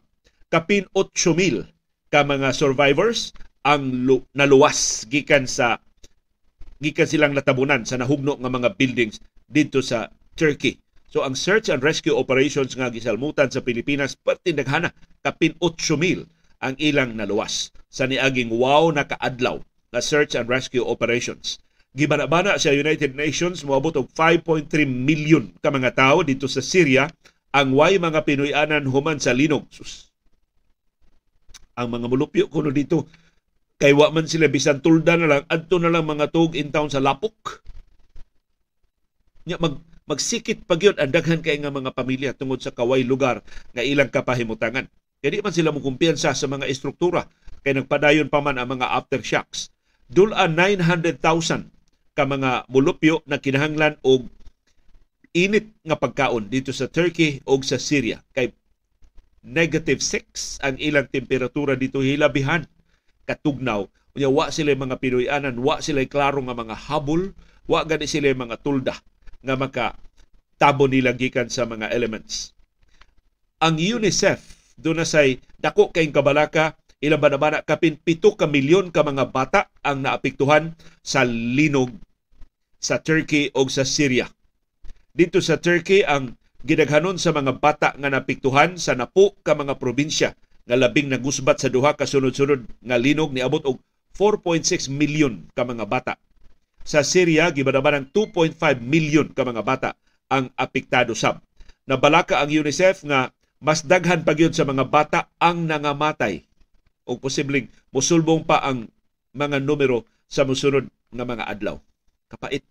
Kapin 0.54 0.86
8,000 0.94 1.66
ka 2.14 2.22
mga 2.22 2.54
survivors 2.54 3.34
ang 3.66 4.06
naluwas 4.32 5.04
gikan 5.10 5.50
sa 5.50 5.82
gikan 6.78 7.10
silang 7.10 7.34
natabunan 7.34 7.84
sa 7.84 7.98
nahugno 7.98 8.38
nga 8.38 8.54
mga 8.54 8.78
buildings 8.78 9.18
dito 9.50 9.82
sa 9.82 10.14
Turkey. 10.38 10.78
So 11.10 11.26
ang 11.26 11.34
search 11.34 11.74
and 11.74 11.82
rescue 11.82 12.14
operations 12.14 12.78
nga 12.78 12.94
gisalmutan 12.94 13.50
sa 13.50 13.66
Pilipinas 13.66 14.14
pertindaghana 14.14 14.94
kapin 15.26 15.58
8,000 15.60 16.37
ang 16.64 16.76
ilang 16.82 17.14
naluwas 17.14 17.70
sa 17.88 18.10
niaging 18.10 18.50
wow 18.54 18.90
na 18.90 19.06
kaadlaw 19.06 19.62
na 19.94 20.00
search 20.04 20.34
and 20.34 20.50
rescue 20.50 20.84
operations. 20.84 21.62
Gibanabana 21.98 22.60
sa 22.62 22.74
United 22.74 23.18
Nations 23.18 23.66
moabot 23.66 23.96
og 23.98 24.10
5.3 24.14 24.70
million 24.86 25.50
ka 25.64 25.74
mga 25.74 25.98
tawo 25.98 26.22
dito 26.22 26.46
sa 26.46 26.62
Syria 26.62 27.10
ang 27.56 27.74
way 27.74 27.98
mga 27.98 28.22
Pinoyanan 28.28 28.86
human 28.86 29.18
sa 29.18 29.34
linog. 29.34 29.66
Sus. 29.74 30.14
Ang 31.78 31.94
mga 31.94 32.06
mulupyo 32.10 32.46
kuno 32.50 32.70
dito 32.70 33.10
Kay 33.78 33.94
wa 33.94 34.10
man 34.10 34.26
sila 34.26 34.50
bisan 34.50 34.82
tulda 34.82 35.14
na 35.22 35.30
lang, 35.30 35.44
adto 35.46 35.78
na 35.78 35.94
lang 35.94 36.10
mga 36.10 36.34
tug 36.34 36.58
in 36.58 36.74
town 36.74 36.90
sa 36.90 36.98
Lapok. 36.98 37.62
Nya 39.46 39.62
mag 39.62 39.78
magsikit 40.10 40.66
pagyod 40.66 40.98
ang 40.98 41.14
daghan 41.14 41.46
kay 41.46 41.62
nga 41.62 41.70
mga 41.70 41.94
pamilya 41.94 42.32
tungod 42.34 42.58
sa 42.64 42.74
kaway 42.74 43.06
lugar 43.06 43.46
nga 43.76 43.86
ilang 43.86 44.10
kapahimutangan. 44.10 44.90
Kaya 45.18 45.42
man 45.42 45.54
sila 45.54 45.74
mo 45.74 45.82
kumpiyansa 45.82 46.38
sa 46.38 46.48
mga 46.48 46.70
estruktura 46.70 47.26
kay 47.66 47.74
nagpadayon 47.74 48.30
pa 48.30 48.40
man 48.40 48.62
ang 48.62 48.78
mga 48.78 48.86
aftershocks. 48.94 49.74
dula 50.08 50.48
900,000 50.48 51.20
ka 52.16 52.24
mga 52.24 52.66
mulupyo 52.72 53.22
na 53.28 53.38
kinahanglan 53.38 54.00
og 54.02 54.32
init 55.36 55.70
nga 55.84 56.00
pagkaon 56.00 56.48
dito 56.48 56.72
sa 56.72 56.88
Turkey 56.88 57.44
o 57.44 57.60
sa 57.62 57.78
Syria. 57.78 58.24
Kay 58.32 58.56
negative 59.44 60.02
6 60.02 60.64
ang 60.64 60.76
ilang 60.82 61.12
temperatura 61.12 61.78
dito 61.78 62.02
hilabihan 62.02 62.66
katugnaw. 63.28 63.86
Unya 64.18 64.32
wa 64.32 64.50
sila 64.50 64.74
mga 64.74 64.98
Pinoyanan 64.98 65.62
wa 65.62 65.78
sila 65.84 66.02
klaro 66.10 66.42
nga 66.42 66.58
mga 66.58 66.76
habol 66.90 67.38
wa 67.70 67.84
gani 67.86 68.10
sila 68.10 68.34
mga 68.34 68.64
tulda 68.66 68.96
nga 69.44 69.54
maka 69.54 69.86
tabo 70.58 70.90
nila 70.90 71.14
gikan 71.14 71.52
sa 71.54 71.70
mga 71.70 71.94
elements. 71.94 72.58
Ang 73.62 73.78
UNICEF 73.78 74.57
do 74.78 74.94
na 74.94 75.04
say 75.04 75.42
dako 75.58 75.90
kayong 75.90 76.14
kabalaka 76.14 76.78
ilang 77.02 77.22
banabana 77.22 77.66
kapin 77.66 77.98
pito 77.98 78.38
ka 78.38 78.46
milyon 78.46 78.94
ka 78.94 79.02
mga 79.02 79.30
bata 79.34 79.70
ang 79.82 80.06
naapektuhan 80.06 80.78
sa 81.02 81.26
linog 81.26 81.94
sa 82.78 83.02
Turkey 83.02 83.50
o 83.58 83.66
sa 83.70 83.84
Syria. 83.86 84.30
Dito 85.18 85.42
sa 85.42 85.58
Turkey 85.58 86.06
ang 86.06 86.38
gidaghanon 86.62 87.18
sa 87.18 87.34
mga 87.34 87.58
bata 87.58 87.90
nga 87.98 88.10
napiktuhan 88.10 88.78
sa 88.78 88.94
napo 88.94 89.34
ka 89.42 89.58
mga 89.58 89.82
probinsya 89.82 90.38
nga 90.68 90.76
labing 90.78 91.10
nagusbat 91.10 91.58
sa 91.58 91.70
duha 91.74 91.98
ka 91.98 92.06
sunod-sunod 92.06 92.86
nga 92.86 92.98
linog 93.02 93.34
ni 93.34 93.42
abot 93.42 93.62
og 93.66 93.82
4.6 94.18 94.90
milyon 94.94 95.50
ka 95.54 95.66
mga 95.66 95.86
bata. 95.86 96.14
Sa 96.82 97.06
Syria 97.06 97.50
gibadaban 97.54 98.06
ng 98.06 98.08
2.5 98.14 98.82
milyon 98.82 99.34
ka 99.34 99.46
mga 99.46 99.62
bata 99.62 99.90
ang 100.28 100.50
apektado 100.58 101.14
sab. 101.14 101.42
Nabalaka 101.88 102.42
ang 102.42 102.52
UNICEF 102.52 103.06
nga 103.08 103.32
mas 103.58 103.82
daghan 103.82 104.22
pa 104.22 104.38
sa 104.54 104.66
mga 104.66 104.86
bata 104.86 105.20
ang 105.42 105.66
nangamatay 105.66 106.46
o 107.08 107.18
posibleng 107.18 107.72
musulbong 107.90 108.46
pa 108.46 108.62
ang 108.62 108.90
mga 109.34 109.64
numero 109.64 110.06
sa 110.28 110.44
musunod 110.44 110.86
nga 111.14 111.26
mga 111.26 111.48
adlaw 111.48 111.78
kapait. 112.28 112.62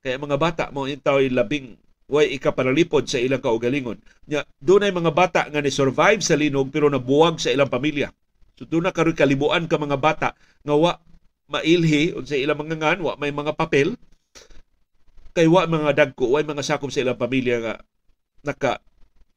Kaya 0.00 0.16
mga 0.20 0.36
bata 0.36 0.64
mo 0.72 0.84
intaw 0.88 1.20
labing 1.20 1.76
way 2.10 2.34
ikapanalipod 2.34 3.06
sa 3.06 3.22
ilang 3.22 3.40
kaugalingon. 3.40 4.02
Nya 4.26 4.44
dunay 4.58 4.90
mga 4.90 5.12
bata 5.14 5.40
nga 5.46 5.62
ni 5.62 5.70
survive 5.70 6.20
sa 6.20 6.36
linog 6.36 6.68
pero 6.74 6.90
nabuwag 6.90 7.38
sa 7.38 7.54
ilang 7.54 7.70
pamilya. 7.70 8.10
So 8.58 8.66
doon 8.68 8.90
na 8.90 8.92
karoy 8.92 9.16
kalibuan 9.16 9.70
ka 9.70 9.80
mga 9.80 9.96
bata 9.96 10.28
nga 10.36 10.74
wa 10.76 11.00
mailhi 11.50 12.14
sa 12.22 12.36
ilang 12.38 12.60
mga 12.62 12.76
ngan, 12.78 12.98
wa 13.02 13.14
may 13.18 13.34
mga 13.34 13.56
papel 13.58 13.98
kay 15.34 15.46
wa 15.46 15.66
mga 15.66 15.94
dagko, 15.94 16.34
wa 16.34 16.42
mga 16.42 16.66
sakop 16.66 16.90
sa 16.90 17.02
ilang 17.02 17.18
pamilya 17.18 17.56
nga 17.62 17.74
naka 18.42 18.72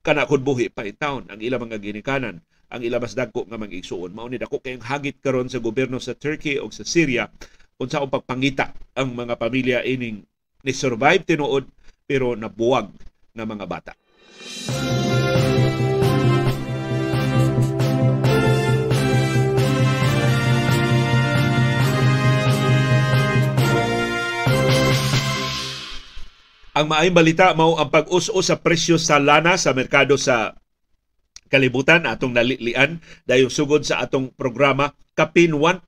kana 0.04 0.28
buhi 0.28 0.68
pa 0.68 0.84
in 0.84 1.00
town 1.00 1.24
ang 1.32 1.40
ilang 1.40 1.64
mga 1.64 1.80
ginikanan 1.80 2.44
ang 2.68 2.82
ilang 2.84 3.00
mas 3.00 3.16
dagko 3.16 3.48
nga 3.48 3.56
mga 3.56 3.80
igsuon 3.80 4.12
mao 4.12 4.28
ni 4.28 4.36
dako 4.36 4.60
kayong 4.60 4.84
hagit 4.84 5.24
karon 5.24 5.48
sa 5.48 5.64
gobyerno 5.64 5.98
sa 6.04 6.12
Turkey 6.12 6.60
o 6.60 6.68
sa 6.70 6.84
Syria 6.84 7.32
unsa 7.80 8.04
ang 8.04 8.12
pagpangita 8.12 8.76
ang 9.00 9.16
mga 9.16 9.40
pamilya 9.40 9.80
ining 9.88 10.22
ni 10.64 10.72
survive 10.76 11.24
tinuod 11.24 11.66
pero 12.04 12.36
nabuwag 12.36 12.92
nga 13.34 13.46
mga 13.48 13.66
bata. 13.66 13.94
Ang 26.74 26.90
maayong 26.90 27.14
balita 27.14 27.54
mao 27.54 27.78
ang 27.78 27.94
pag-us-us 27.94 28.50
sa 28.50 28.58
presyo 28.58 28.98
sa 28.98 29.22
lana 29.22 29.62
sa 29.62 29.78
merkado 29.78 30.18
sa 30.18 30.58
kalibutan 31.54 32.10
atong 32.10 32.34
nalilian 32.34 32.98
dayon 33.30 33.54
sugod 33.54 33.86
sa 33.86 34.02
atong 34.02 34.34
programa 34.34 34.98
kapin 35.14 35.54
1% 35.54 35.86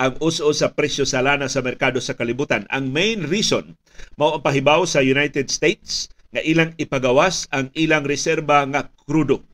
ang 0.00 0.16
uso 0.24 0.48
sa 0.56 0.72
presyo 0.72 1.04
sa 1.04 1.20
lana 1.20 1.52
sa 1.52 1.60
merkado 1.60 2.00
sa 2.00 2.16
kalibutan. 2.16 2.64
Ang 2.72 2.96
main 2.96 3.28
reason 3.28 3.76
mao 4.16 4.32
ang 4.32 4.40
pahibaw 4.40 4.88
sa 4.88 5.04
United 5.04 5.52
States 5.52 6.08
nga 6.32 6.40
ilang 6.40 6.72
ipagawas 6.80 7.44
ang 7.52 7.68
ilang 7.76 8.08
reserba 8.08 8.64
nga 8.72 8.88
krudo 9.04 9.44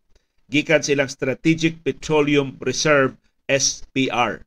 gikan 0.46 0.78
sa 0.78 0.94
ilang 0.94 1.10
Strategic 1.10 1.82
Petroleum 1.82 2.54
Reserve 2.62 3.18
SPR. 3.50 4.46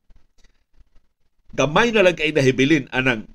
Gamay 1.52 1.92
na 1.92 2.08
lang 2.08 2.16
kay 2.16 2.32
nahibilin 2.32 2.88
anang 2.96 3.28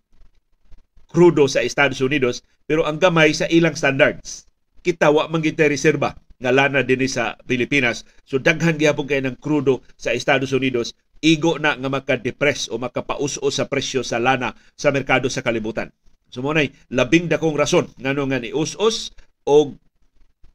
krudo 1.14 1.46
sa 1.46 1.62
Estados 1.62 2.02
Unidos 2.02 2.42
pero 2.66 2.82
ang 2.82 2.98
gamay 2.98 3.30
sa 3.30 3.46
ilang 3.46 3.78
standards. 3.78 4.50
Kita 4.82 5.14
wa 5.14 5.30
man 5.30 5.46
reserba 5.46 6.18
nga 6.42 6.50
lana 6.50 6.82
dinhi 6.82 7.06
sa 7.06 7.38
Pilipinas. 7.46 8.02
So 8.26 8.42
daghan 8.42 8.76
gyapon 8.76 9.06
kay 9.06 9.22
ng 9.22 9.38
krudo 9.38 9.86
sa 9.94 10.10
Estados 10.10 10.50
Unidos 10.50 10.98
igo 11.24 11.56
na 11.56 11.72
nga 11.78 11.88
maka-depress 11.88 12.68
o 12.68 12.76
makapaus-o 12.76 13.48
sa 13.48 13.64
presyo 13.70 14.04
sa 14.04 14.20
lana 14.20 14.52
sa 14.76 14.92
merkado 14.92 15.32
sa 15.32 15.40
kalibutan. 15.40 15.88
So 16.28 16.42
mo 16.42 16.52
labing 16.90 17.30
dakong 17.30 17.56
rason 17.56 17.88
ngano 17.96 18.26
nga 18.28 18.42
ni 18.42 18.50
us-us 18.50 19.14
o 19.46 19.72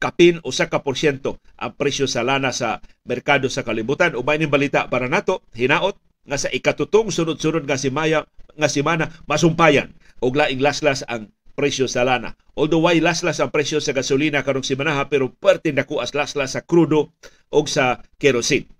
kapin 0.00 0.38
usa 0.46 0.70
ka 0.70 0.84
porsyento 0.84 1.42
ang 1.58 1.74
presyo 1.74 2.06
sa 2.06 2.22
lana 2.22 2.54
sa 2.54 2.78
merkado 3.02 3.50
sa 3.50 3.66
kalibutan. 3.66 4.14
Ubay 4.14 4.38
ni 4.38 4.46
balita 4.46 4.86
para 4.86 5.10
nato 5.10 5.42
hinaot 5.56 5.98
nga 6.24 6.36
sa 6.38 6.52
ikatutong 6.52 7.10
sunod-sunod 7.10 7.64
nga 7.64 7.80
si 7.80 7.88
Maya 7.88 8.28
nga 8.56 8.68
semana 8.70 9.10
masumpayan 9.26 9.94
og 10.20 10.36
laing 10.36 10.60
laslas 10.60 11.02
ang 11.08 11.32
presyo 11.54 11.84
sa 11.90 12.06
lana. 12.06 12.36
Although 12.56 12.88
why 12.88 12.96
laslas 13.04 13.40
ang 13.40 13.52
presyo 13.52 13.84
sa 13.84 13.92
gasolina 13.92 14.40
karong 14.40 14.64
semana 14.64 14.96
pero 15.08 15.28
perti 15.28 15.76
nako 15.76 16.00
as 16.00 16.16
laslas 16.16 16.56
sa 16.56 16.64
krudo 16.64 17.12
o 17.52 17.58
sa 17.68 18.00
kerosene 18.16 18.70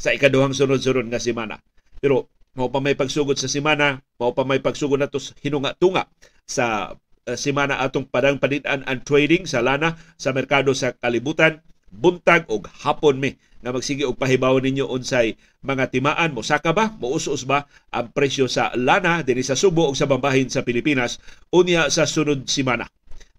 sa 0.00 0.16
ikaduhang 0.16 0.56
sunod-sunod 0.56 1.12
nga 1.12 1.20
semana. 1.20 1.60
Pero 2.00 2.32
mao 2.56 2.72
pa 2.72 2.80
may 2.80 2.96
pagsugod 2.96 3.36
sa 3.36 3.52
semana, 3.52 4.00
mao 4.16 4.32
pa 4.32 4.48
may 4.48 4.64
pagsugod 4.64 4.96
nato 4.96 5.20
hinunga-tunga 5.44 6.08
sa 6.48 6.96
uh, 6.96 7.36
semana 7.36 7.84
atong 7.84 8.08
padang 8.08 8.40
panitan 8.40 8.80
and 8.88 9.04
trading 9.04 9.44
sa 9.44 9.60
lana 9.60 10.00
sa 10.16 10.32
merkado 10.32 10.72
sa 10.72 10.96
kalibutan 10.96 11.60
buntag 11.90 12.46
og 12.48 12.70
hapon 12.86 13.18
mi. 13.18 13.36
Nga 13.60 13.70
magsige 13.76 14.04
og 14.08 14.16
pahibaw 14.16 14.56
ninyo 14.56 14.88
unsay 14.88 15.36
mga 15.60 15.92
timaan. 15.92 16.32
Mo 16.32 16.40
saka 16.40 16.72
ba? 16.72 16.94
Mo 16.96 17.12
us 17.12 17.44
ba 17.44 17.68
ang 17.92 18.08
presyo 18.14 18.48
sa 18.48 18.72
lana? 18.78 19.20
Dinhi 19.20 19.44
sa 19.44 19.58
Subo 19.58 19.90
ug 19.90 19.98
sa 19.98 20.08
bambahin 20.08 20.48
sa 20.48 20.64
Pilipinas. 20.64 21.20
Unya 21.52 21.92
sa 21.92 22.08
sunod 22.08 22.48
semana. 22.48 22.88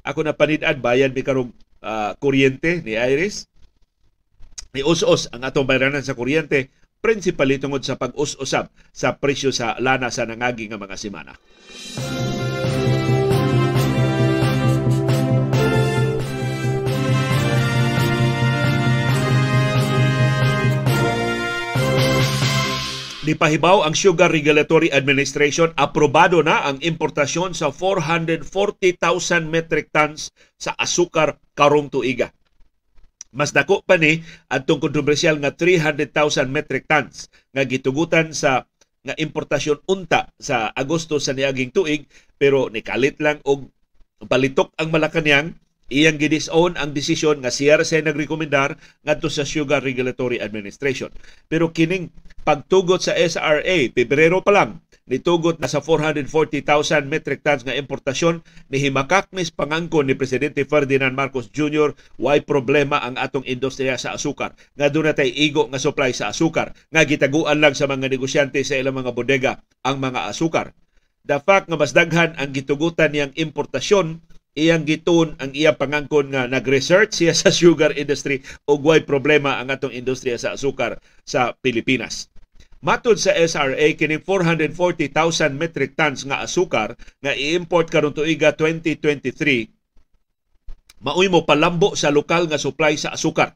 Ako 0.05 0.21
na 0.21 0.37
panid-an 0.37 0.77
bayan 0.77 1.15
mi 1.15 1.25
karong 1.25 1.49
uh, 1.81 2.13
kuryente 2.21 2.85
ni 2.85 2.93
Iris. 2.93 3.49
Ni 4.71 4.85
us-us 4.85 5.27
ang 5.33 5.41
atong 5.43 5.67
bayranan 5.67 6.05
sa 6.05 6.13
kuryente 6.13 6.69
principally 7.01 7.57
tungod 7.57 7.81
sa 7.81 7.97
pag-us-usab 7.97 8.69
sa 8.93 9.17
presyo 9.17 9.49
sa 9.49 9.75
lana 9.81 10.13
sa 10.13 10.29
nangagi 10.29 10.69
nga 10.69 10.77
mga 10.77 10.95
semana. 11.01 11.33
Nipahibaw 23.31 23.87
ang 23.87 23.95
Sugar 23.95 24.27
Regulatory 24.27 24.91
Administration 24.91 25.71
aprobado 25.79 26.43
na 26.43 26.67
ang 26.67 26.83
importasyon 26.83 27.55
sa 27.55 27.71
440,000 27.71 28.43
metric 29.47 29.87
tons 29.87 30.35
sa 30.59 30.75
asukar 30.75 31.39
karong 31.55 31.87
tuiga. 31.87 32.35
Mas 33.31 33.55
dako 33.55 33.87
pa 33.87 33.95
ni 33.95 34.19
adtong 34.51 34.83
kontrobersyal 34.83 35.39
nga 35.39 35.55
300,000 35.55 36.51
metric 36.51 36.91
tons 36.91 37.31
nga 37.55 37.63
gitugutan 37.63 38.35
sa 38.35 38.67
nga 38.99 39.15
importasyon 39.15 39.79
unta 39.87 40.27
sa 40.35 40.67
Agosto 40.75 41.15
sa 41.15 41.31
niaging 41.31 41.71
tuig 41.71 42.11
pero 42.35 42.67
nikalit 42.67 43.15
lang 43.23 43.39
og 43.47 43.71
balitok 44.27 44.75
ang 44.75 44.91
Malacañang 44.91 45.55
iyang 45.91 46.15
gidisown 46.15 46.79
ang 46.79 46.95
desisyon 46.95 47.43
nga 47.43 47.51
sa 47.51 47.99
nagrekomendar 47.99 48.79
ngadto 49.03 49.27
sa 49.27 49.43
Sugar 49.43 49.83
Regulatory 49.83 50.39
Administration. 50.39 51.11
Pero 51.51 51.75
kining 51.75 52.15
pagtugot 52.47 53.03
sa 53.03 53.13
SRA, 53.13 53.91
Pebrero 53.91 54.39
pa 54.39 54.55
lang, 54.55 54.79
nitugot 55.11 55.59
na 55.59 55.67
sa 55.67 55.83
440,000 55.83 57.11
metric 57.11 57.43
tons 57.43 57.67
nga 57.67 57.75
importasyon 57.75 58.39
ni 58.71 58.79
himakaknis 58.79 59.51
pangangkon 59.51 60.07
ni 60.07 60.15
Presidente 60.15 60.63
Ferdinand 60.63 61.11
Marcos 61.11 61.51
Jr. 61.51 61.91
Why 62.15 62.39
problema 62.47 63.03
ang 63.03 63.19
atong 63.19 63.43
industriya 63.43 63.99
sa 63.99 64.15
asukar. 64.15 64.55
Nga 64.79 64.87
doon 64.95 65.11
na 65.11 65.25
igo 65.27 65.67
nga 65.67 65.83
supply 65.83 66.15
sa 66.15 66.31
asukar. 66.31 66.71
Nga 66.95 67.03
gitaguan 67.03 67.59
lang 67.59 67.75
sa 67.75 67.91
mga 67.91 68.07
negosyante 68.07 68.63
sa 68.63 68.79
ilang 68.79 68.95
mga 68.95 69.11
bodega 69.11 69.59
ang 69.83 69.99
mga 69.99 70.31
asukar. 70.31 70.71
The 71.21 71.37
fact 71.37 71.69
nga 71.69 71.77
mas 71.77 71.93
daghan 71.93 72.33
ang 72.39 72.49
gitugutan 72.49 73.13
niyang 73.13 73.35
importasyon 73.37 74.25
iyang 74.51 74.83
gitun 74.83 75.39
ang 75.39 75.55
iyang 75.55 75.79
pangangkon 75.79 76.35
nga 76.35 76.43
nag-research 76.47 77.23
siya 77.23 77.31
sa 77.31 77.51
sugar 77.51 77.95
industry 77.95 78.43
o 78.67 78.75
why 78.75 78.99
problema 78.99 79.59
ang 79.59 79.71
atong 79.71 79.95
industriya 79.95 80.35
sa 80.35 80.55
asukar 80.55 80.99
sa 81.23 81.55
Pilipinas. 81.63 82.27
Matod 82.81 83.21
sa 83.21 83.31
SRA 83.37 83.93
kini 83.93 84.17
440,000 84.17 85.53
metric 85.53 85.93
tons 85.93 86.25
nga 86.25 86.41
asukar 86.41 86.97
nga 87.21 87.31
i-import 87.31 87.93
karon 87.93 88.11
tuiga 88.11 88.57
2023 88.57 89.69
maoy 91.01 91.29
mo 91.29 91.45
palambo 91.45 91.93
sa 91.97 92.09
lokal 92.13 92.49
nga 92.49 92.57
supply 92.61 92.97
sa 92.97 93.13
asukar 93.13 93.53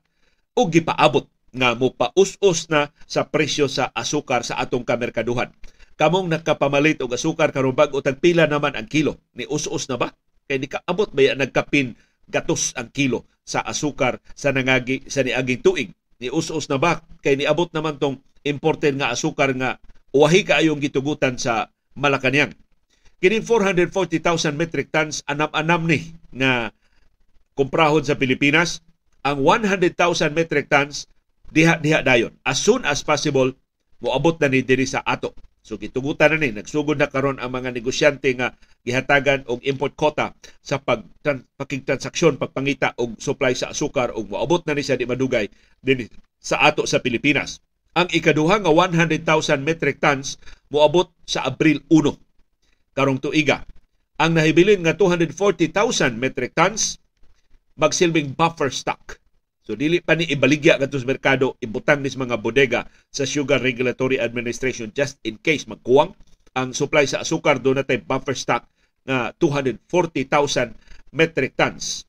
ug 0.54 0.70
gipaabot 0.70 1.26
nga 1.56 1.74
mo 1.74 1.90
paus-us 1.94 2.70
na 2.70 2.94
sa 3.10 3.26
presyo 3.26 3.66
sa 3.66 3.90
asukar 3.98 4.46
sa 4.46 4.62
atong 4.62 4.86
kamerkaduhan. 4.86 5.50
kamong 5.96 6.28
nakapamalit 6.28 7.00
og 7.00 7.16
asukar 7.16 7.56
karon 7.56 7.74
bag-o 7.74 8.04
tagpila 8.04 8.46
naman 8.46 8.76
ang 8.76 8.86
kilo 8.86 9.18
ni 9.34 9.48
us-us 9.48 9.88
na 9.88 9.98
ba 9.98 10.12
kay 10.46 10.58
di 10.62 10.68
ka 10.70 10.82
abot 10.86 11.10
ba 11.10 11.34
nagkapin 11.34 11.94
gatos 12.30 12.74
ang 12.78 12.90
kilo 12.90 13.26
sa 13.46 13.62
asukar 13.62 14.18
sa 14.34 14.50
nangagi 14.50 15.06
sa 15.06 15.22
niaging 15.22 15.62
tuig 15.62 15.90
ni 16.22 16.28
us-us 16.30 16.70
na 16.70 16.82
ba 16.82 17.02
kay 17.22 17.38
niabot 17.38 17.70
naman 17.74 17.98
tong 18.02 18.18
imported 18.46 18.98
nga 18.98 19.14
asukar 19.14 19.54
nga 19.58 19.78
uwahi 20.14 20.46
kaayong 20.46 20.82
gitugutan 20.82 21.38
sa 21.38 21.70
Malacañang 21.96 22.52
Kining 23.26 23.42
440,000 23.42 24.54
metric 24.54 24.92
tons 24.92 25.24
anam-anam 25.26 25.88
ni 25.88 26.14
nga 26.36 26.76
kumprahon 27.56 28.04
sa 28.04 28.20
Pilipinas. 28.20 28.84
Ang 29.26 29.42
100,000 29.42 29.98
metric 30.36 30.70
tons 30.70 31.10
diha-diha 31.50 32.04
dayon. 32.04 32.36
As 32.44 32.62
soon 32.62 32.84
as 32.84 33.02
possible, 33.02 33.56
moabot 34.04 34.36
na 34.40 34.52
ni 34.52 34.66
diri 34.66 34.88
sa 34.88 35.04
ato. 35.04 35.36
So 35.66 35.82
gitugutan 35.82 36.38
na 36.38 36.38
ni 36.38 36.54
nagsugod 36.54 37.02
na 37.02 37.10
karon 37.10 37.42
ang 37.42 37.50
mga 37.50 37.74
negosyante 37.74 38.30
nga 38.38 38.54
gihatagan 38.86 39.50
og 39.50 39.66
import 39.66 39.98
quota 39.98 40.38
sa 40.62 40.78
pag 40.78 41.02
pakigtransaksyon 41.58 42.38
pagpangita 42.38 42.94
og 43.02 43.18
supply 43.18 43.58
sa 43.58 43.74
asukar 43.74 44.14
og 44.14 44.30
moabot 44.30 44.62
na 44.70 44.78
ni 44.78 44.86
sa 44.86 44.94
di 44.94 45.10
madugay 45.10 45.50
din 45.82 46.06
sa 46.38 46.62
ato 46.62 46.86
sa 46.86 47.02
Pilipinas. 47.02 47.66
Ang 47.98 48.14
ikaduha 48.14 48.62
nga 48.62 48.70
100,000 48.70 49.26
metric 49.66 49.98
tons 49.98 50.38
moabot 50.70 51.10
sa 51.26 51.50
Abril 51.50 51.82
1 51.90 52.14
karong 52.94 53.18
tuiga. 53.18 53.66
Ang 54.22 54.38
nahibilin 54.38 54.86
nga 54.86 54.94
240,000 54.94 56.14
metric 56.14 56.54
tons 56.54 57.02
magsilbing 57.74 58.38
buffer 58.38 58.70
stock. 58.70 59.18
So 59.66 59.74
dili 59.74 59.98
pa 59.98 60.14
ni 60.14 60.30
ibaligya 60.30 60.78
kadto 60.78 61.02
sa 61.02 61.10
merkado, 61.10 61.58
ibutang 61.58 62.06
ni 62.06 62.14
mga 62.14 62.38
bodega 62.38 62.86
sa 63.10 63.26
Sugar 63.26 63.58
Regulatory 63.58 64.22
Administration 64.22 64.94
just 64.94 65.18
in 65.26 65.42
case 65.42 65.66
magkuwang 65.66 66.14
ang 66.54 66.70
supply 66.72 67.10
sa 67.10 67.26
asukar 67.26 67.58
do 67.58 67.74
natay 67.74 67.98
buffer 67.98 68.38
stock 68.38 68.70
nga 69.10 69.34
240,000 69.42 70.78
metric 71.18 71.58
tons. 71.58 72.06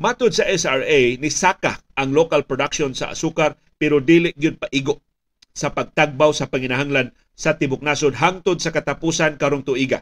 Matod 0.00 0.32
sa 0.32 0.48
SRA, 0.48 1.20
ni 1.20 1.28
saka 1.28 1.84
ang 1.92 2.16
local 2.16 2.48
production 2.48 2.96
sa 2.96 3.12
asukar 3.12 3.60
pero 3.76 4.00
dili 4.00 4.32
gyud 4.32 4.56
paigo 4.56 5.04
sa 5.52 5.74
pagtagbaw 5.74 6.32
sa 6.32 6.48
panginahanglan 6.48 7.12
sa 7.36 7.60
tibok 7.60 7.84
nasod 7.84 8.16
hangtod 8.16 8.56
sa 8.62 8.72
katapusan 8.72 9.36
karong 9.36 9.66
tuiga. 9.66 10.00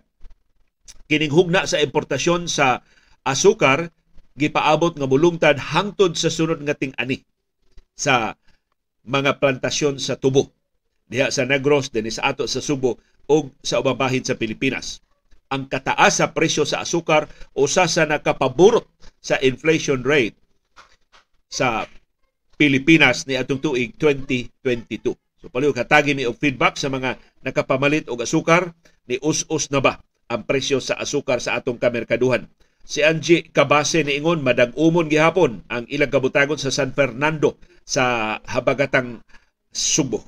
Kining 1.10 1.34
hugna 1.34 1.66
sa 1.66 1.82
importasyon 1.82 2.46
sa 2.46 2.86
asukar 3.26 3.90
gipaabot 4.36 4.94
nga 4.94 5.08
mulungtad 5.08 5.56
hangtod 5.72 6.14
sa 6.14 6.28
sunod 6.28 6.60
nga 6.62 6.76
ting-ani 6.76 7.24
sa 7.96 8.36
mga 9.08 9.40
plantasyon 9.40 9.96
sa 9.96 10.20
tubo 10.20 10.52
diha 11.06 11.30
sa 11.30 11.46
Negros 11.46 11.94
dinhi 11.94 12.10
sa 12.10 12.34
ato 12.34 12.44
sa 12.50 12.58
Subo 12.58 12.98
o 13.26 13.50
sa 13.62 13.82
ubang 13.82 13.98
sa 14.22 14.38
Pilipinas. 14.38 15.02
Ang 15.46 15.70
kataas 15.70 16.18
sa 16.18 16.34
presyo 16.34 16.66
sa 16.66 16.82
asukar 16.82 17.30
usa 17.54 17.86
sa 17.86 18.02
nakapaborot 18.02 18.86
sa 19.22 19.38
inflation 19.38 20.02
rate 20.02 20.34
sa 21.46 21.86
Pilipinas 22.58 23.30
ni 23.30 23.38
atong 23.38 23.62
tuig 23.62 23.94
2022. 23.94 25.14
So 25.38 25.46
palihog 25.46 25.78
hatagi 25.78 26.18
mi 26.18 26.26
og 26.26 26.34
feedback 26.34 26.74
sa 26.74 26.90
mga 26.90 27.14
nakapamalit 27.46 28.10
og 28.10 28.26
asukar 28.26 28.74
ni 29.06 29.22
us-us 29.22 29.70
na 29.70 29.78
ba 29.78 30.02
ang 30.26 30.42
presyo 30.42 30.82
sa 30.82 30.98
asukar 30.98 31.38
sa 31.38 31.54
atong 31.54 31.78
kamerkaduhan. 31.78 32.50
Si 32.86 33.02
Angie 33.02 33.50
Kabase 33.50 34.06
ni 34.06 34.14
Ingon 34.14 34.46
madag-umon 34.46 35.10
gihapon 35.10 35.66
ang 35.66 35.90
ilang 35.90 36.06
kabutagon 36.06 36.54
sa 36.54 36.70
San 36.70 36.94
Fernando 36.94 37.58
sa 37.82 38.38
habagatang 38.46 39.26
Subo. 39.74 40.22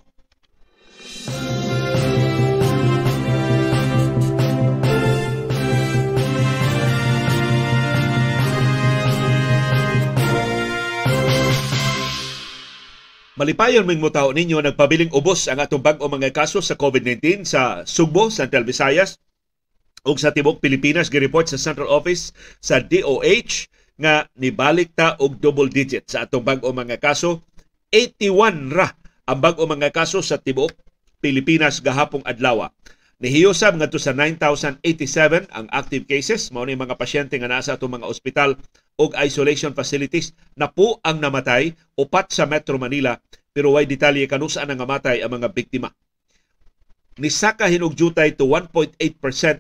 Malipayon 13.39 13.87
ming 13.87 14.03
mutaw 14.03 14.35
ninyo 14.35 14.59
nagpabiling 14.59 15.15
ubos 15.15 15.47
ang 15.47 15.63
atong 15.63 15.79
bag-o 15.79 16.11
mga 16.11 16.35
kaso 16.35 16.59
sa 16.59 16.75
COVID-19 16.75 17.47
sa 17.47 17.87
Sugbo, 17.87 18.35
Central 18.35 18.67
Visayas 18.67 19.23
ug 20.07 20.17
sa 20.19 20.31
tibok 20.31 20.63
Pilipinas 20.63 21.11
gireport 21.11 21.51
sa 21.51 21.59
Central 21.59 21.91
Office 21.91 22.35
sa 22.63 22.79
DOH 22.79 23.71
nga 23.99 24.31
nibalik 24.39 24.95
ta 24.95 25.19
og 25.19 25.43
double 25.43 25.67
digit 25.67 26.07
sa 26.07 26.27
atong 26.27 26.47
bag-o 26.47 26.71
mga 26.71 27.03
kaso 27.03 27.43
81 27.91 28.71
ra 28.71 28.95
ang 29.27 29.39
bag-o 29.43 29.67
mga 29.67 29.91
kaso 29.91 30.23
sa 30.23 30.39
tibok 30.39 30.71
Pilipinas 31.19 31.83
gahapong 31.83 32.23
adlaw. 32.23 32.71
Nihiyosab 33.19 33.75
ngadto 33.75 33.99
sa 33.99 34.15
9,087 34.15 35.51
ang 35.51 35.67
active 35.75 36.07
cases 36.07 36.55
mao 36.55 36.63
ni 36.63 36.79
mga 36.79 36.95
pasyente 36.95 37.35
nga 37.35 37.51
naa 37.51 37.59
sa 37.59 37.75
atong 37.75 37.99
mga 37.99 38.07
ospital 38.07 38.55
og 38.95 39.11
isolation 39.19 39.75
facilities 39.75 40.31
na 40.55 40.71
po 40.71 41.03
ang 41.03 41.19
namatay 41.19 41.75
upat 41.99 42.31
sa 42.31 42.47
Metro 42.47 42.79
Manila 42.79 43.19
pero 43.51 43.75
way 43.75 43.91
detalye 43.91 44.31
kanusa 44.31 44.63
ang 44.63 44.79
namatay 44.79 45.19
ang 45.27 45.35
mga 45.35 45.51
biktima. 45.51 45.91
Nisaka 47.19 47.67
hinugjutay 47.67 48.39
to 48.39 48.47
1.8% 48.47 48.95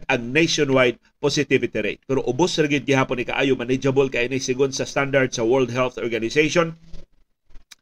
ang 0.06 0.22
nationwide 0.30 1.02
positivity 1.18 1.78
rate. 1.82 2.02
Pero 2.06 2.22
ubos 2.22 2.54
ra 2.54 2.70
gid 2.70 2.86
gihapon 2.86 3.18
ni 3.18 3.26
kaayo 3.26 3.58
manageable 3.58 4.06
kay 4.06 4.30
ni 4.30 4.38
sigon 4.38 4.70
sa 4.70 4.86
standard 4.86 5.34
sa 5.34 5.42
World 5.42 5.74
Health 5.74 5.98
Organization. 5.98 6.78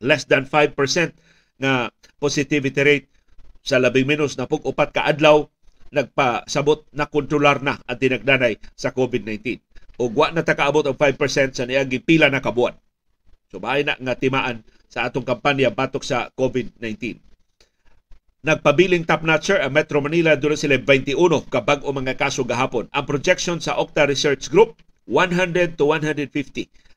Less 0.01 0.25
than 0.25 0.49
5% 0.49 0.73
nga 1.61 1.93
positivity 2.17 2.81
rate 2.81 3.09
sa 3.61 3.77
labing 3.77 4.09
menos 4.09 4.41
na 4.41 4.49
pug 4.49 4.65
upat 4.65 4.97
ka 4.97 5.05
adlaw 5.05 5.45
nagpasabot 5.93 6.89
na 6.97 7.05
kontrolar 7.07 7.61
na 7.61 7.77
ang 7.85 7.99
tinagdanay 8.01 8.57
sa 8.75 8.97
COVID-19 8.97 9.61
o 10.01 10.13
wa 10.13 10.29
na 10.33 10.45
takaabot 10.45 10.85
og 10.85 10.97
5% 10.97 11.57
sa 11.57 11.65
niaging 11.65 12.05
pila 12.05 12.29
na 12.29 12.45
kabuan. 12.45 12.77
So 13.49 13.61
bahay 13.61 13.85
na 13.85 13.97
nga 13.97 14.17
timaan 14.17 14.65
sa 14.89 15.09
atong 15.09 15.25
kampanya 15.25 15.73
batok 15.73 16.05
sa 16.05 16.33
COVID-19. 16.33 17.21
Nagpabiling 18.47 19.03
top 19.11 19.27
notcher 19.27 19.59
ang 19.59 19.75
Metro 19.75 19.99
Manila 19.99 20.39
doon 20.39 20.55
sila 20.55 20.79
21 20.79 21.19
kabag 21.51 21.83
o 21.83 21.91
mga 21.91 22.15
kaso 22.15 22.47
gahapon. 22.47 22.87
Ang 22.95 23.03
projection 23.03 23.59
sa 23.59 23.75
Octa 23.75 24.07
Research 24.07 24.55
Group 24.55 24.79
100 25.11 25.75
to 25.75 25.91
150 25.91 26.31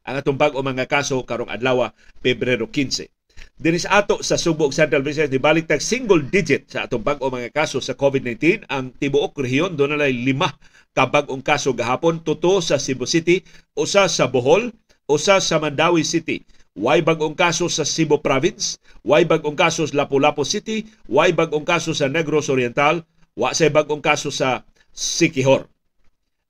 ang 0.06 0.22
atong 0.22 0.38
bag 0.38 0.54
o 0.54 0.62
mga 0.62 0.86
kaso 0.86 1.18
karong 1.26 1.50
adlaw 1.50 1.90
Pebrero 2.22 2.70
15. 2.70 3.10
Dinis 3.58 3.90
ato 3.90 4.22
sa 4.22 4.38
Subo 4.38 4.70
Central 4.70 5.02
Visayas 5.02 5.34
nibalik 5.34 5.66
tag 5.66 5.82
single 5.82 6.22
digit 6.22 6.70
sa 6.70 6.86
atong 6.86 7.02
bag 7.02 7.18
o 7.18 7.34
mga 7.34 7.50
kaso 7.50 7.82
sa 7.82 7.98
COVID-19 7.98 8.70
ang 8.70 8.94
tibuok 8.94 9.34
rehiyon 9.42 9.74
doon 9.74 9.98
na 9.98 10.06
lima 10.06 10.54
kabag-ong 10.94 11.42
kaso 11.42 11.74
gahapon 11.74 12.22
tuto 12.22 12.62
sa 12.62 12.78
Cebu 12.78 13.10
City, 13.10 13.42
usa 13.74 14.06
sa 14.06 14.30
Bohol, 14.30 14.70
usa 15.10 15.42
sa 15.42 15.58
Mandawi 15.58 16.06
City. 16.06 16.46
Way 16.80 17.04
bag-ong 17.04 17.36
kaso 17.36 17.68
sa 17.68 17.84
Cebu 17.84 18.24
Province, 18.24 18.80
way 19.04 19.28
bag-ong 19.28 19.60
kaso 19.60 19.84
sa 19.84 20.00
Lapu-Lapu 20.00 20.48
City, 20.48 20.88
way 21.12 21.36
bag-ong 21.36 21.68
kaso 21.68 21.92
sa 21.92 22.08
Negros 22.08 22.48
Oriental, 22.48 23.04
wa 23.36 23.52
say 23.52 23.68
bag-ong 23.68 24.00
kaso 24.00 24.32
sa 24.32 24.64
Sikihor. 24.96 25.68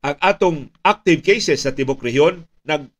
Ang 0.05 0.15
atong 0.21 0.57
active 0.85 1.25
cases 1.25 1.65
sa 1.65 1.73
tibok 1.73 2.05
rehiyon 2.05 2.45
nag 2.61 2.93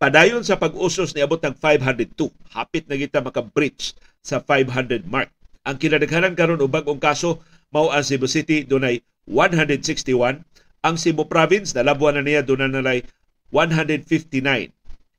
padayon 0.00 0.40
sa 0.48 0.56
pag-usos 0.56 1.12
ni 1.12 1.20
abot 1.20 1.38
ng 1.38 1.52
502. 1.60 2.32
Hapit 2.56 2.88
na 2.88 2.96
kita 2.96 3.20
maka-breach 3.20 3.92
sa 4.24 4.40
500 4.40 5.04
mark. 5.04 5.28
Ang 5.68 5.76
kinadaghanan 5.76 6.32
karon 6.32 6.64
og 6.64 6.72
bag-ong 6.72 6.98
kaso 6.98 7.44
mao 7.68 7.92
ang 7.92 8.00
Cebu 8.02 8.24
City 8.32 8.64
dunay 8.64 9.04
161 9.28 10.40
ang 10.86 10.94
Cebu 10.94 11.26
Province, 11.26 11.74
nalabuan 11.74 12.14
na 12.14 12.22
niya, 12.22 12.46
na 12.46 12.70
nalay 12.70 13.02
159. 13.50 14.70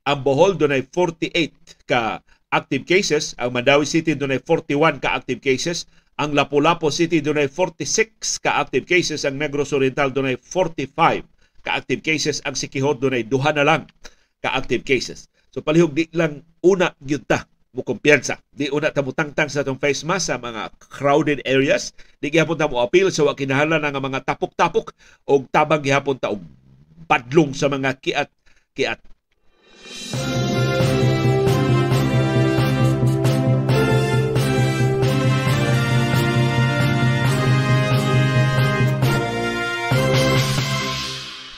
Ang 0.07 0.23
Bohol, 0.23 0.55
doon 0.55 0.71
ay 0.71 0.87
48 0.87 1.83
ka 1.83 2.23
active 2.55 2.87
cases. 2.87 3.35
Ang 3.35 3.59
Mandawi 3.59 3.83
City, 3.83 4.15
doon 4.15 4.39
ay 4.39 4.41
41 4.41 5.03
ka 5.03 5.19
active 5.19 5.43
cases. 5.43 5.83
Ang 6.15 6.31
Lapu-Lapu 6.31 6.87
City, 6.87 7.19
doon 7.19 7.43
ay 7.43 7.51
46 7.51 8.39
ka 8.39 8.63
active 8.63 8.87
cases. 8.87 9.27
Ang 9.27 9.35
Negros 9.35 9.75
Oriental, 9.75 10.07
doon 10.15 10.31
ay 10.31 10.37
45 10.39 11.27
ka 11.59 11.75
active 11.75 11.99
cases. 11.99 12.39
Ang 12.47 12.55
Sikihor, 12.55 12.95
doon 13.03 13.19
ay 13.19 13.27
duha 13.27 13.51
na 13.51 13.67
lang 13.67 13.83
ka 14.39 14.55
active 14.55 14.87
cases. 14.87 15.27
So 15.51 15.65
palihog 15.65 15.97
di 15.97 16.05
lang 16.13 16.45
una 16.61 16.93
gyud 17.01 17.25
ta 17.25 17.49
mo 17.73 17.81
kumpiyansa. 17.81 18.37
Di 18.53 18.69
una 18.69 18.93
ta 18.93 19.01
tangtang 19.01 19.49
sa 19.49 19.65
atong 19.65 19.81
face 19.81 20.05
mask 20.05 20.29
sa 20.29 20.37
mga 20.37 20.69
crowded 20.77 21.41
areas. 21.49 21.97
Di 22.21 22.29
gihapon 22.29 22.57
ta 22.61 22.69
mo 22.69 22.81
appeal 22.85 23.09
sa 23.09 23.25
so, 23.25 23.33
kinahanglan 23.33 23.81
nga 23.81 24.01
mga 24.01 24.21
tapok-tapok 24.21 24.93
o 25.25 25.41
tabang 25.49 25.81
gihapon 25.81 26.17
ta 26.21 26.29
og 26.29 26.41
padlong 27.09 27.57
sa 27.57 27.67
mga 27.73 27.97
kiat-kiat. 27.97 29.01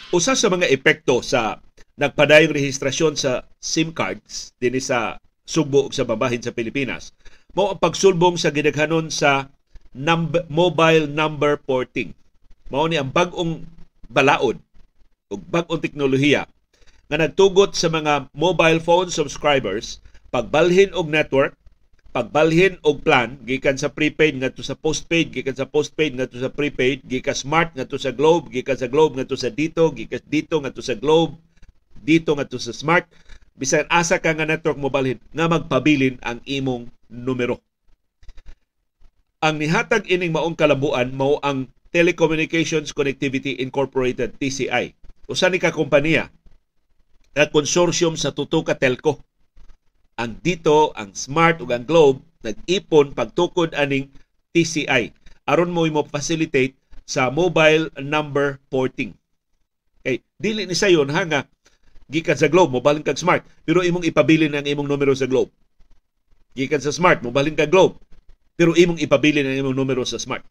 Usa 0.10 0.34
sa 0.34 0.50
mga 0.50 0.68
epekto 0.68 1.22
sa 1.22 1.62
nagpadayong 1.96 2.52
rehistrasyon 2.52 3.14
sa 3.16 3.46
SIM 3.62 3.94
cards 3.94 4.52
dinhi 4.58 4.82
sa 4.82 5.22
Sugbo 5.50 5.90
sa 5.90 6.06
babahin 6.06 6.42
sa 6.44 6.54
Pilipinas 6.54 7.14
mao 7.58 7.74
ang 7.74 7.82
pagsulbong 7.82 8.38
sa 8.38 8.54
gidaghanon 8.54 9.10
sa 9.10 9.50
number, 9.94 10.46
mobile 10.50 11.10
number 11.10 11.58
porting. 11.58 12.14
Mao 12.70 12.86
ni 12.86 13.02
ang 13.02 13.10
bag-ong 13.10 13.66
balaod 14.06 14.62
o 15.30 15.38
bag-ong 15.38 15.82
teknolohiya 15.82 16.46
nga 17.10 17.18
nagtugot 17.18 17.74
sa 17.74 17.90
mga 17.90 18.30
mobile 18.38 18.78
phone 18.78 19.10
subscribers 19.10 19.98
pagbalhin 20.30 20.94
og 20.94 21.10
network 21.10 21.58
pagbalhin 22.14 22.78
og 22.86 23.02
plan 23.02 23.38
gikan 23.46 23.78
sa 23.78 23.90
prepaid 23.90 24.38
ngadto 24.38 24.62
sa 24.62 24.78
postpaid 24.78 25.34
gikan 25.34 25.58
sa 25.58 25.66
postpaid 25.66 26.14
ngadto 26.14 26.38
sa 26.38 26.54
prepaid 26.54 27.02
gikan 27.10 27.34
smart 27.34 27.74
ngadto 27.74 27.98
sa 27.98 28.14
globe 28.14 28.54
gikan 28.54 28.78
sa 28.78 28.86
globe 28.86 29.18
ngadto 29.18 29.34
sa 29.34 29.50
dito 29.50 29.90
gikan 29.94 30.22
dito 30.30 30.62
ngadto 30.62 30.86
sa 30.86 30.94
globe 30.94 31.38
dito 32.04 32.36
ngadto 32.36 32.60
sa 32.60 32.72
smart. 32.72 33.06
Bisan 33.60 33.84
asa 33.92 34.24
ka 34.24 34.32
nga 34.32 34.48
network 34.48 34.80
mobalhin 34.80 35.20
nga 35.36 35.52
magpabilin 35.52 36.16
ang 36.24 36.40
imong 36.48 36.88
numero. 37.12 37.60
Ang 39.44 39.60
nihatag 39.60 40.08
ining 40.08 40.32
maong 40.32 40.56
kalabuan 40.56 41.12
mao 41.16 41.40
ang 41.44 41.68
Telecommunications 41.90 42.94
Connectivity 42.94 43.58
Incorporated 43.60 44.38
TCI 44.38 44.94
usa 45.30 45.46
ni 45.50 45.62
ka 45.62 45.74
kompanya 45.74 46.34
at 47.38 47.54
konsorsyum 47.54 48.18
sa 48.18 48.34
tuto 48.34 48.62
ka 48.66 48.78
telco. 48.78 49.22
Ang 50.20 50.40
dito, 50.44 50.92
ang 50.98 51.16
Smart 51.16 51.64
ug 51.64 51.72
ang 51.72 51.86
Globe 51.88 52.22
nag-ipon 52.40 53.12
pagtukod 53.12 53.76
aning 53.76 54.08
TCI 54.56 55.12
aron 55.50 55.74
mo 55.74 55.84
mo 55.90 56.06
facilitate 56.06 56.78
sa 57.10 57.34
mobile 57.34 57.90
number 57.98 58.62
porting. 58.70 59.18
Kay 60.06 60.22
dili 60.38 60.70
ni 60.70 60.78
sayon 60.78 61.10
ha 61.10 61.26
nga 61.26 61.42
gikan 62.06 62.38
sa 62.38 62.48
Globe 62.48 62.78
mobalin 62.78 63.02
kag 63.02 63.18
Smart 63.18 63.42
pero 63.66 63.82
imong 63.82 64.06
ipabilin 64.06 64.54
ang 64.54 64.70
imong 64.70 64.86
numero 64.86 65.18
sa 65.18 65.26
Globe. 65.26 65.50
Gikan 66.54 66.80
sa 66.80 66.94
Smart 66.94 67.26
mobalin 67.26 67.58
kag 67.58 67.74
Globe 67.74 67.98
pero 68.54 68.78
imong 68.78 69.02
ipabilin 69.02 69.50
ang 69.50 69.58
imong 69.66 69.78
numero 69.78 70.06
sa 70.06 70.22
Smart. 70.22 70.46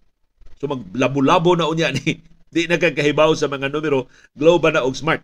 So 0.59 0.67
maglabo-labo 0.67 1.55
na 1.55 1.71
unya 1.71 1.95
ni 1.95 2.19
di 2.53 2.65
nagkakahibaw 2.67 3.37
sa 3.39 3.47
mga 3.47 3.71
numero 3.71 4.11
Globe 4.35 4.75
na 4.75 4.83
og 4.83 4.99
Smart. 4.99 5.23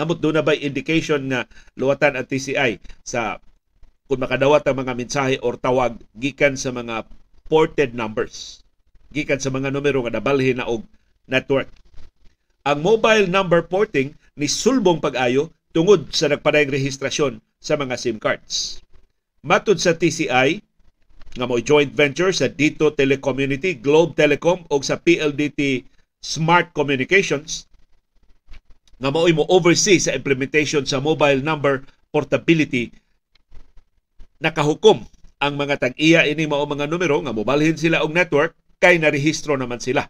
Namot 0.00 0.16
doon 0.16 0.40
na 0.40 0.44
ba 0.44 0.56
indication 0.56 1.20
nga 1.28 1.44
luwatan 1.76 2.16
at 2.16 2.24
TCI 2.24 2.80
sa 3.04 3.36
kung 4.08 4.24
makadawat 4.24 4.64
ang 4.64 4.80
mga 4.80 4.96
mensahe 4.96 5.36
or 5.44 5.60
tawag 5.60 6.00
gikan 6.16 6.56
sa 6.56 6.72
mga 6.72 7.04
ported 7.52 7.92
numbers. 7.92 8.64
Gikan 9.12 9.44
sa 9.44 9.52
mga 9.52 9.68
numero 9.68 10.00
nga 10.00 10.16
nabalhin 10.16 10.56
na 10.56 10.64
og 10.64 10.88
network. 11.28 11.68
Ang 12.64 12.80
mobile 12.80 13.28
number 13.28 13.60
porting 13.60 14.16
ni 14.40 14.48
sulbong 14.48 15.04
pag-ayo 15.04 15.52
tungod 15.76 16.08
sa 16.16 16.32
nagpadayong 16.32 16.72
rehistrasyon 16.80 17.32
sa 17.60 17.76
mga 17.76 18.00
SIM 18.00 18.16
cards. 18.16 18.80
Matud 19.44 19.76
sa 19.76 19.92
TCI, 19.92 20.64
nga 21.36 21.44
mo 21.44 21.60
joint 21.60 21.92
venture 21.92 22.32
sa 22.32 22.48
Dito 22.48 22.88
Telecommunity, 22.88 23.76
Globe 23.76 24.16
Telecom 24.16 24.64
o 24.66 24.74
sa 24.80 24.96
PLDT 24.96 25.84
Smart 26.24 26.72
Communications 26.72 27.69
nga 29.00 29.08
mao'y 29.08 29.32
mo 29.32 29.48
oversee 29.48 29.96
sa 29.96 30.12
implementation 30.12 30.84
sa 30.84 31.00
mobile 31.00 31.40
number 31.40 31.82
portability 32.12 32.92
nakahukom 34.40 35.04
ang 35.40 35.54
mga 35.56 35.80
tag-iya 35.80 36.28
ini 36.28 36.44
mao 36.44 36.68
mga 36.68 36.84
numero 36.84 37.16
nga 37.24 37.32
mobalhin 37.32 37.76
sila 37.76 38.04
og 38.04 38.12
network 38.12 38.52
kay 38.80 38.96
narehistro 38.96 39.56
naman 39.56 39.80
sila. 39.80 40.08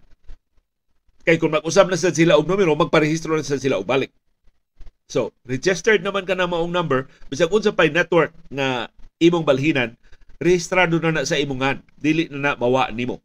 Kay 1.27 1.37
kung 1.37 1.53
mag-usab 1.53 1.91
na 1.91 1.99
sa 1.99 2.15
sila 2.15 2.39
og 2.39 2.47
numero, 2.47 2.73
magparehistro 2.79 3.35
na 3.35 3.45
sa 3.45 3.59
sila 3.61 3.77
og 3.77 3.85
balik. 3.85 4.15
So, 5.11 5.35
registered 5.43 6.07
naman 6.07 6.23
ka 6.23 6.39
na 6.39 6.47
maong 6.47 6.71
number, 6.71 7.11
bisag 7.27 7.51
unsa 7.51 7.75
pay 7.75 7.91
network 7.91 8.31
nga 8.47 8.89
imong 9.19 9.43
balhinan, 9.43 9.99
rehistrado 10.39 11.03
na 11.03 11.21
na 11.21 11.27
sa 11.27 11.37
imongan, 11.37 11.83
dili 11.99 12.31
na 12.31 12.39
na 12.39 12.51
mawa 12.55 12.89
nimo. 12.95 13.19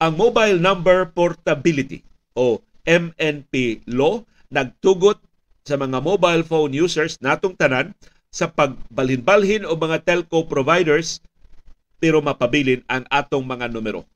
Ang 0.00 0.16
mobile 0.16 0.56
number 0.56 1.12
portability 1.12 2.00
o 2.32 2.64
MNP 2.88 3.84
law 3.92 4.24
nagtugot 4.50 5.22
sa 5.62 5.78
mga 5.78 6.02
mobile 6.02 6.42
phone 6.42 6.74
users 6.74 7.16
natong 7.22 7.54
tanan 7.54 7.94
sa 8.30 8.50
pagbalhin-balhin 8.50 9.66
o 9.66 9.74
mga 9.74 10.02
telco 10.02 10.46
providers 10.46 11.22
pero 12.02 12.18
mapabilin 12.22 12.82
ang 12.90 13.06
atong 13.10 13.46
mga 13.46 13.70
numero. 13.70 14.06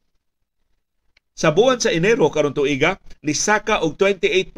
Sa 1.35 1.51
buwan 1.51 1.83
sa 1.83 1.91
Enero 1.91 2.31
karon 2.31 2.55
tuiga, 2.55 2.99
nisaka 3.21 3.83
og 3.83 3.99
28% 3.99 4.55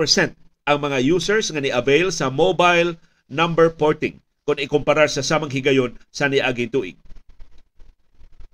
ang 0.69 0.79
mga 0.79 0.99
users 1.01 1.49
nga 1.49 1.61
ni-avail 1.65 2.13
sa 2.13 2.29
mobile 2.29 3.01
number 3.33 3.73
porting 3.73 4.21
kung 4.47 4.61
ikumpara 4.61 5.09
sa 5.09 5.25
samang 5.25 5.51
higayon 5.51 5.97
sa 6.13 6.29
niaging 6.29 6.71
tuig. 6.71 6.97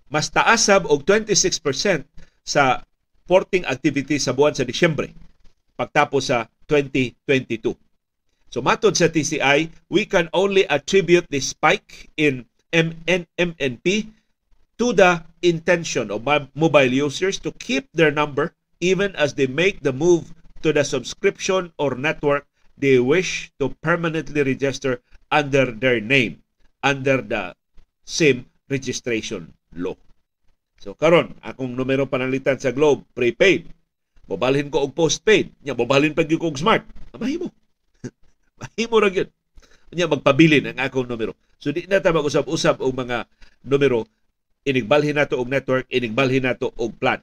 Mas 0.08 0.30
taas 0.30 0.64
sab 0.64 0.86
og 0.88 1.04
26% 1.04 2.06
sa 2.46 2.84
porting 3.26 3.66
activity 3.66 4.16
sa 4.22 4.32
buwan 4.32 4.54
sa 4.54 4.64
Disyembre 4.64 5.12
pagtapos 5.74 6.30
sa 6.30 6.46
2022. 6.72 7.76
So 8.48 8.64
matod 8.64 8.96
sa 8.96 9.12
TCI, 9.12 9.68
we 9.92 10.08
can 10.08 10.32
only 10.32 10.64
attribute 10.72 11.28
the 11.28 11.44
spike 11.44 12.08
in 12.16 12.48
MNMNP 12.72 14.08
to 14.80 14.96
the 14.96 15.20
intention 15.44 16.08
of 16.08 16.24
mobile 16.56 16.88
users 16.88 17.36
to 17.44 17.52
keep 17.60 17.92
their 17.92 18.08
number 18.08 18.56
even 18.80 19.12
as 19.20 19.36
they 19.36 19.44
make 19.46 19.84
the 19.84 19.92
move 19.92 20.32
to 20.64 20.72
the 20.72 20.82
subscription 20.82 21.72
or 21.76 21.94
network 21.94 22.48
they 22.80 22.96
wish 22.98 23.52
to 23.60 23.68
permanently 23.84 24.42
register 24.42 25.04
under 25.30 25.68
their 25.68 26.00
name 26.00 26.40
under 26.82 27.20
the 27.20 27.54
same 28.04 28.48
registration 28.72 29.52
law. 29.76 29.94
So 30.80 30.96
karon 30.98 31.36
akong 31.44 31.78
numero 31.78 32.08
panalitan 32.08 32.58
sa 32.58 32.74
Globe 32.74 33.06
prepaid 33.14 33.70
Mobalhin 34.30 34.70
ko 34.70 34.86
og 34.86 34.94
postpaid. 34.94 35.50
Nya 35.62 35.74
mobalhin 35.74 36.14
pag 36.14 36.30
ko 36.30 36.50
og 36.50 36.58
smart. 36.58 36.86
Mahimo. 37.14 37.50
Mahimo 38.60 38.96
ra 39.02 39.10
gyud. 39.10 39.30
Nya 39.92 40.08
magpabilin 40.08 40.72
ang 40.72 40.80
akong 40.80 41.06
numero. 41.10 41.36
So 41.62 41.70
di 41.70 41.86
na 41.86 42.02
ta 42.02 42.10
mag-usab-usab 42.10 42.82
og 42.82 42.92
mga 42.96 43.28
numero 43.62 44.08
inigbalhin 44.66 45.18
nato 45.18 45.38
og 45.38 45.50
network, 45.50 45.86
inigbalhin 45.90 46.42
nato 46.42 46.74
og 46.78 46.94
plan. 47.00 47.20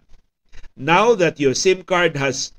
Now 0.75 1.15
that 1.15 1.39
your 1.39 1.55
SIM 1.55 1.83
card 1.83 2.15
has 2.15 2.51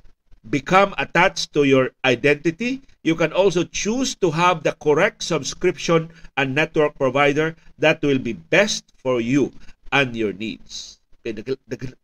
become 0.48 0.94
attached 0.96 1.53
to 1.53 1.64
your 1.64 1.90
identity, 2.05 2.81
you 3.05 3.14
can 3.14 3.33
also 3.33 3.64
choose 3.64 4.14
to 4.16 4.31
have 4.31 4.62
the 4.62 4.72
correct 4.81 5.22
subscription 5.22 6.09
and 6.37 6.55
network 6.55 6.96
provider 6.96 7.57
that 7.79 8.00
will 8.03 8.18
be 8.18 8.33
best 8.33 8.85
for 9.00 9.20
you 9.20 9.53
and 9.92 10.16
your 10.16 10.33
needs. 10.33 10.99
Kay 11.20 11.37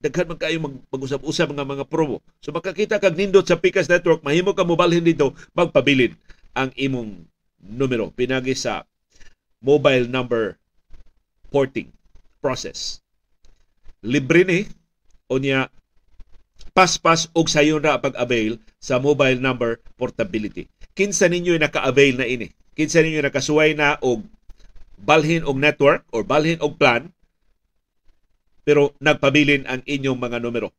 daghan 0.00 0.28
man 0.28 0.36
kayo 0.36 0.60
mag-usap-usap 0.92 1.48
mga 1.48 1.64
mga 1.64 1.84
promo. 1.88 2.20
So 2.44 2.52
makakita 2.52 3.00
kag 3.00 3.16
nindot 3.16 3.48
sa 3.48 3.56
Pikas 3.56 3.88
Network, 3.88 4.20
mahimo 4.20 4.52
ka 4.52 4.60
mobalhin 4.60 5.04
dito, 5.04 5.32
magpabilin 5.56 6.12
ang 6.52 6.68
imong 6.76 7.24
numero 7.60 8.12
pinagi 8.12 8.52
sa 8.52 8.84
mobile 9.64 10.04
number 10.04 10.60
porting 11.48 11.88
process. 12.44 13.00
Libre 14.04 14.44
ni 14.44 14.60
unya 15.32 15.72
paspas 16.76 17.32
og 17.32 17.48
sayon 17.48 17.80
ra 17.80 17.96
pag-avail 17.96 18.60
sa 18.76 19.00
mobile 19.00 19.40
number 19.40 19.80
portability. 19.96 20.68
Kinsa 20.92 21.28
ninyo 21.32 21.56
naka-avail 21.56 22.20
na 22.20 22.28
ini? 22.28 22.52
Kinsa 22.76 23.00
ninyo 23.00 23.24
nakasuway 23.24 23.72
na 23.72 23.96
og 24.04 24.28
balhin 25.00 25.44
og 25.48 25.56
network 25.56 26.04
or 26.12 26.20
balhin 26.24 26.60
og 26.60 26.76
plan 26.76 27.15
pero 28.66 28.98
nagpabilin 28.98 29.62
ang 29.70 29.86
inyong 29.86 30.18
mga 30.18 30.42
numero. 30.42 30.74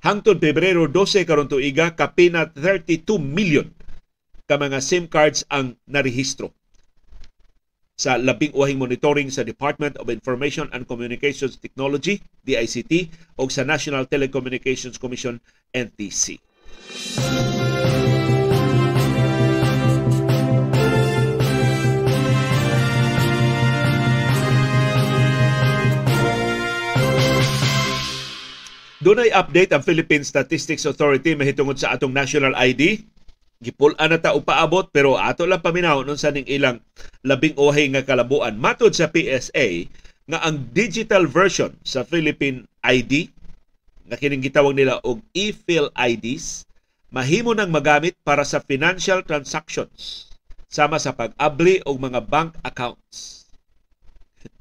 Hangtod 0.00 0.40
Pebrero 0.40 0.88
12 0.88 1.28
karon 1.28 1.52
tuiga 1.52 1.92
kapina 1.92 2.48
32 2.56 3.20
million 3.20 3.68
ka 4.48 4.56
mga 4.56 4.80
SIM 4.80 5.04
cards 5.12 5.44
ang 5.52 5.76
narehistro 5.84 6.56
sa 7.98 8.14
labing 8.14 8.54
uhing 8.54 8.78
monitoring 8.78 9.26
sa 9.28 9.42
Department 9.42 9.98
of 9.98 10.06
Information 10.06 10.70
and 10.70 10.86
Communications 10.86 11.58
Technology, 11.58 12.22
DICT, 12.46 13.10
o 13.36 13.50
sa 13.50 13.66
National 13.66 14.06
Telecommunications 14.06 15.02
Commission, 15.02 15.42
NTC. 15.74 16.38
Dunay 28.98 29.30
update 29.30 29.70
ang 29.70 29.86
Philippine 29.86 30.26
Statistics 30.26 30.82
Authority 30.82 31.38
mahitungod 31.38 31.78
sa 31.78 31.94
atong 31.94 32.10
national 32.10 32.58
ID. 32.58 33.06
Gipulan 33.62 34.10
na 34.10 34.18
ta 34.18 34.34
og 34.34 34.42
paabot 34.42 34.90
pero 34.90 35.14
ato 35.14 35.46
lang 35.46 35.62
paminaw 35.62 36.02
nun 36.02 36.18
sa 36.18 36.34
ning 36.34 36.46
ilang 36.50 36.82
labing 37.22 37.54
uhay 37.54 37.86
nga 37.94 38.02
kalabuan. 38.02 38.58
Matod 38.58 38.98
sa 38.98 39.06
PSA 39.06 39.86
nga 40.26 40.38
ang 40.42 40.66
digital 40.74 41.30
version 41.30 41.78
sa 41.86 42.02
Philippine 42.02 42.66
ID 42.82 43.30
nga 44.10 44.18
kining 44.18 44.42
gitawag 44.42 44.74
nila 44.74 44.98
og 45.06 45.22
e-fill 45.30 45.94
IDs 45.94 46.66
mahimo 47.14 47.54
nang 47.54 47.70
magamit 47.70 48.18
para 48.26 48.42
sa 48.42 48.58
financial 48.58 49.22
transactions 49.22 50.26
sama 50.66 50.98
sa 50.98 51.14
pag-abli 51.14 51.86
og 51.86 52.02
mga 52.02 52.26
bank 52.26 52.58
accounts. 52.66 53.46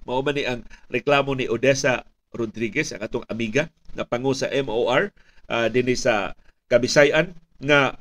Mao 0.06 0.22
man 0.22 0.38
ni 0.38 0.46
ang 0.46 0.62
reklamo 0.94 1.34
ni 1.34 1.50
Odessa 1.50 2.06
Rodriguez 2.34 2.92
ang 2.92 3.02
atong 3.04 3.26
amiga 3.32 3.72
na 3.96 4.04
pangu 4.04 4.36
sa 4.36 4.52
MOR 4.52 5.12
uh, 5.50 5.68
dinhi 5.72 5.96
sa 5.96 6.36
Kabisayan 6.68 7.32
nga 7.64 7.96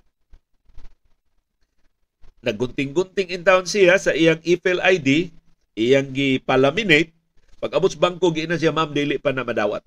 nagunting-gunting 2.43 3.31
in 3.31 3.47
town 3.47 3.63
siya 3.63 3.99
sa 3.99 4.11
iyang 4.15 4.43
e-fill 4.43 4.83
ID, 4.83 5.31
iyang 5.79 6.11
gi-palaminate, 6.11 7.15
pag 7.59 7.75
abot 7.75 7.91
sa 7.91 7.99
bangko 7.99 8.31
gi 8.35 8.47
na 8.47 8.59
siya 8.59 8.75
ma'am 8.75 8.91
dili 8.91 9.19
pa 9.19 9.31
na 9.31 9.47
madawat. 9.47 9.83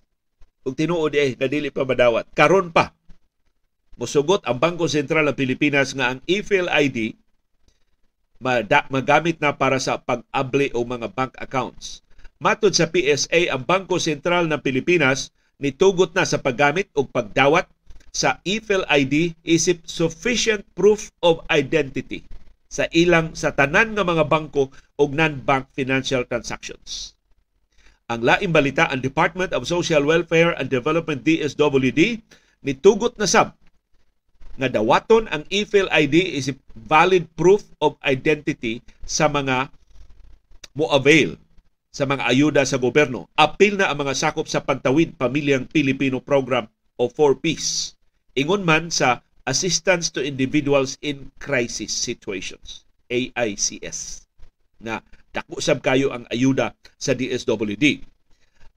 Ug 0.63 0.75
tinuod 0.75 1.15
eh 1.15 1.35
na 1.39 1.47
dili 1.47 1.71
pa 1.71 1.87
madawat. 1.87 2.31
Karon 2.35 2.71
pa 2.71 2.95
musugot 3.99 4.39
ang 4.47 4.55
Bangko 4.63 4.87
Sentral 4.87 5.27
ng 5.27 5.35
Pilipinas 5.35 5.91
nga 5.91 6.15
ang 6.15 6.23
e-fill 6.23 6.71
ID 6.71 7.19
magamit 8.87 9.43
na 9.43 9.51
para 9.51 9.75
sa 9.83 9.99
pag-abli 9.99 10.71
o 10.71 10.87
mga 10.87 11.11
bank 11.11 11.35
accounts. 11.35 11.99
Matod 12.39 12.71
sa 12.71 12.87
PSA, 12.87 13.51
ang 13.51 13.67
Bangko 13.67 13.99
Sentral 13.99 14.47
ng 14.47 14.63
Pilipinas 14.63 15.35
nitugot 15.59 16.15
na 16.15 16.23
sa 16.23 16.39
paggamit 16.39 16.87
o 16.95 17.03
pagdawat 17.03 17.67
sa 18.15 18.39
e-fill 18.47 18.87
ID 18.87 19.35
isip 19.43 19.83
sufficient 19.83 20.63
proof 20.71 21.11
of 21.19 21.43
identity 21.51 22.23
sa 22.71 22.87
ilang 22.95 23.35
sa 23.35 23.51
tanan 23.51 23.91
nga 23.91 24.07
mga 24.07 24.31
bangko 24.31 24.71
o 24.71 25.01
non-bank 25.11 25.67
financial 25.75 26.23
transactions. 26.31 27.11
Ang 28.07 28.23
laing 28.23 28.55
balita, 28.55 28.87
ang 28.87 29.03
Department 29.03 29.51
of 29.51 29.67
Social 29.67 30.07
Welfare 30.07 30.55
and 30.55 30.71
Development 30.71 31.19
DSWD 31.19 32.23
nitugot 32.63 33.19
na 33.19 33.27
sab 33.27 33.51
nga 34.55 34.71
dawaton 34.71 35.27
ang 35.27 35.43
e-fill 35.51 35.91
ID 35.91 36.39
is 36.39 36.55
valid 36.71 37.27
proof 37.35 37.67
of 37.83 37.99
identity 38.07 38.79
sa 39.03 39.27
mga 39.27 39.67
mo-avail 40.71 41.35
sa 41.99 42.07
mga 42.07 42.23
ayuda 42.31 42.63
sa 42.63 42.79
gobyerno. 42.79 43.27
Apil 43.35 43.75
na 43.75 43.91
ang 43.91 43.99
mga 43.99 44.15
sakop 44.15 44.47
sa 44.47 44.63
Pantawid 44.63 45.19
Pamilyang 45.19 45.67
Pilipino 45.67 46.23
Program 46.23 46.63
o 46.95 47.11
4Ps. 47.11 47.99
Ingon 48.39 48.63
man 48.63 48.87
sa 48.87 49.19
Assistance 49.43 50.07
to 50.15 50.23
Individuals 50.23 50.95
in 51.03 51.27
Crisis 51.43 51.91
Situations, 51.91 52.87
AICS, 53.11 54.31
na 54.79 55.03
dako 55.35 55.59
sab 55.59 55.83
kayo 55.83 56.15
ang 56.15 56.23
ayuda 56.31 56.71
sa 56.95 57.11
DSWD. 57.11 58.07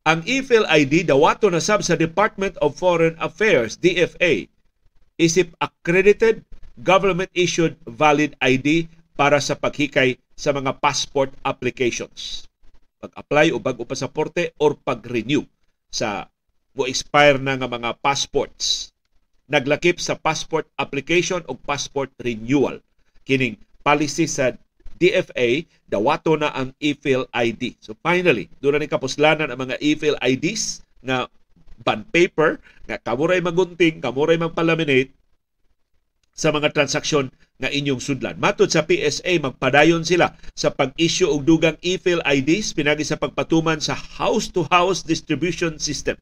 Ang 0.02 0.26
e-fill 0.26 0.66
ID 0.66 1.06
dawato 1.06 1.46
na 1.46 1.62
sab 1.62 1.87
sa 1.87 1.94
Department 1.94 2.58
of 2.58 2.74
Foreign 2.74 3.14
Affairs, 3.22 3.78
DFA, 3.78 4.50
isip 5.14 5.54
accredited 5.62 6.42
government-issued 6.82 7.78
valid 7.87 8.35
ID 8.42 8.90
para 9.14 9.38
sa 9.38 9.54
paghikay 9.54 10.18
sa 10.35 10.50
mga 10.50 10.82
passport 10.82 11.30
applications. 11.46 12.50
Pag-apply 13.02 13.50
o 13.50 13.58
bago 13.58 13.82
pasaporte 13.82 14.54
or 14.62 14.78
pag-renew 14.78 15.42
sa 15.90 16.30
mo 16.78 16.86
expire 16.86 17.42
na 17.42 17.58
nga 17.58 17.66
mga 17.66 17.98
passports. 17.98 18.94
Naglakip 19.50 19.98
sa 19.98 20.14
passport 20.14 20.70
application 20.78 21.42
o 21.50 21.58
passport 21.58 22.14
renewal. 22.22 22.78
Kining 23.26 23.58
policy 23.82 24.30
sa 24.30 24.54
DFA, 25.02 25.66
dawato 25.90 26.38
na 26.38 26.54
ang 26.54 26.70
e-fill 26.78 27.26
ID. 27.34 27.74
So 27.82 27.98
finally, 28.06 28.46
doon 28.62 28.78
ni 28.78 28.86
kapuslanan 28.86 29.50
ang 29.50 29.58
mga 29.58 29.82
e-fill 29.82 30.14
IDs 30.22 30.86
na 31.02 31.26
bond 31.82 32.06
paper 32.14 32.62
nga 32.86 33.02
kamuray 33.02 33.42
magunting, 33.42 33.98
kamuray 33.98 34.38
magpalaminate 34.38 35.10
sa 36.32 36.48
mga 36.50 36.72
transaksyon 36.72 37.28
nga 37.60 37.68
inyong 37.68 38.00
sudlan. 38.00 38.40
Matod 38.40 38.72
sa 38.72 38.82
PSA, 38.82 39.38
magpadayon 39.38 40.02
sila 40.02 40.34
sa 40.56 40.72
pag-issue 40.72 41.28
og 41.28 41.44
dugang 41.44 41.76
e-fill 41.84 42.24
IDs 42.24 42.72
pinagi 42.72 43.04
sa 43.04 43.20
pagpatuman 43.20 43.78
sa 43.78 43.94
house-to-house 43.94 45.04
distribution 45.04 45.76
system. 45.76 46.16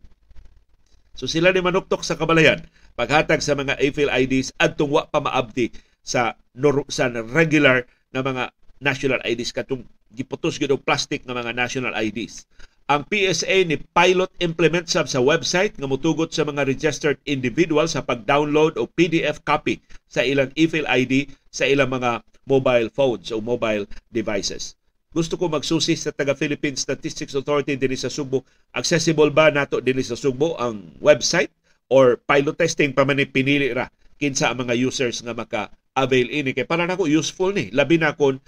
So 1.15 1.31
sila 1.31 1.55
ni 1.55 1.63
manuktok 1.63 2.03
sa 2.03 2.19
kabalayan 2.19 2.67
paghatag 2.99 3.41
sa 3.41 3.57
mga 3.57 3.79
e-fill 3.81 4.13
IDs 4.13 4.53
adtong 4.61 4.93
wa 4.93 5.07
pa 5.09 5.23
maabdi 5.23 5.73
sa 6.05 6.37
nor- 6.57 6.89
sa 6.91 7.09
regular 7.09 7.87
na 8.11 8.21
mga 8.21 8.51
national 8.83 9.21
IDs 9.23 9.55
katong 9.55 9.87
giputos 10.11 10.59
gyud 10.59 10.75
og 10.75 10.83
plastic 10.83 11.23
nga 11.23 11.37
mga 11.37 11.55
national 11.55 11.95
IDs. 11.95 12.49
Ang 12.91 13.07
PSA 13.07 13.71
ni 13.71 13.79
pilot 13.79 14.35
implement 14.43 14.91
sab 14.91 15.07
sa 15.07 15.23
website 15.23 15.79
nga 15.79 15.87
mutugot 15.87 16.35
sa 16.35 16.43
mga 16.43 16.67
registered 16.67 17.23
individual 17.23 17.87
sa 17.87 18.03
pag-download 18.03 18.75
o 18.83 18.91
PDF 18.91 19.39
copy 19.47 19.79
sa 20.11 20.27
ilang 20.27 20.51
e-fill 20.59 20.91
ID 20.91 21.31
sa 21.55 21.71
ilang 21.71 21.95
mga 21.95 22.27
mobile 22.51 22.91
phones 22.91 23.31
o 23.31 23.39
mobile 23.39 23.87
devices. 24.11 24.75
Gusto 25.15 25.39
ko 25.39 25.47
magsusi 25.47 25.95
sa 25.95 26.11
taga 26.11 26.35
Philippine 26.35 26.75
Statistics 26.75 27.39
Authority 27.39 27.79
dinhi 27.79 27.95
sa 27.95 28.11
Subo. 28.11 28.43
Accessible 28.75 29.31
ba 29.31 29.55
nato 29.55 29.79
dinhi 29.79 30.03
sa 30.03 30.19
Subo 30.19 30.59
ang 30.59 30.91
website 30.99 31.55
or 31.95 32.19
pilot 32.27 32.59
testing 32.59 32.91
pa 32.91 33.07
man 33.07 33.23
pinili 33.31 33.71
ra 33.71 33.87
kinsa 34.19 34.51
ang 34.51 34.67
mga 34.67 34.75
users 34.75 35.23
nga 35.23 35.31
maka 35.31 35.71
avail 35.95 36.27
ini 36.27 36.51
kay 36.51 36.67
para 36.67 36.91
nako 36.91 37.07
useful 37.07 37.55
ni 37.55 37.71
labi 37.71 38.03
na 38.03 38.19
kon 38.19 38.43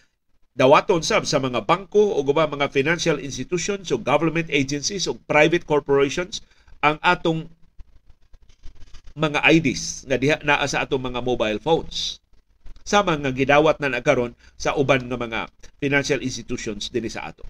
dawaton 0.53 1.01
sab 1.01 1.25
sa 1.25 1.41
mga 1.41 1.65
bangko 1.65 2.17
o 2.17 2.21
guba 2.21 2.45
mga 2.45 2.69
financial 2.69 3.17
institutions 3.17 3.89
o 3.89 3.97
government 3.97 4.53
agencies 4.53 5.09
o 5.09 5.17
private 5.17 5.65
corporations 5.65 6.45
ang 6.85 7.01
atong 7.01 7.49
mga 9.17 9.41
IDs 9.49 10.05
nga 10.09 10.17
diha 10.17 10.37
naa 10.45 10.65
sa 10.69 10.85
atong 10.85 11.01
mga 11.13 11.21
mobile 11.25 11.61
phones 11.61 12.21
sama 12.83 13.15
nga 13.17 13.31
gidawat 13.31 13.79
na 13.79 13.93
nagkaron 13.93 14.35
sa 14.59 14.75
uban 14.75 15.07
nga 15.07 15.19
mga 15.19 15.41
financial 15.79 16.21
institutions 16.21 16.91
dinhi 16.91 17.09
sa 17.09 17.31
ato. 17.31 17.47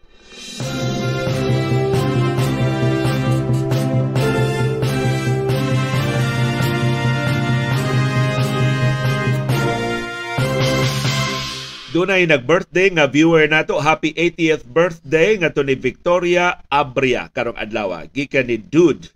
Dunay 11.93 12.25
nag-birthday 12.25 12.89
nga 12.97 13.05
viewer 13.05 13.45
nato. 13.53 13.77
Happy 13.77 14.17
80th 14.17 14.65
birthday 14.65 15.37
nga 15.37 15.53
to 15.53 15.61
ni 15.61 15.77
Victoria 15.77 16.65
Abria 16.73 17.29
karong 17.29 17.61
adlaw. 17.61 18.09
Gikan 18.09 18.49
ni 18.49 18.57
Dude. 18.57 19.13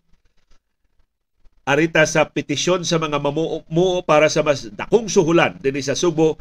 Arita 1.64 2.04
sa 2.04 2.28
petisyon 2.28 2.84
sa 2.84 3.00
mga 3.00 3.16
mamuo 3.16 4.04
para 4.04 4.28
sa 4.28 4.44
mas 4.44 4.68
dakong 4.68 5.08
suhulan 5.08 5.56
dinhi 5.56 5.80
sa 5.80 5.96
Subo, 5.96 6.36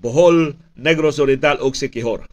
Bohol, 0.00 0.56
Negros 0.80 1.20
Oriental 1.20 1.60
ug 1.60 1.76
Siquijor. 1.76 2.24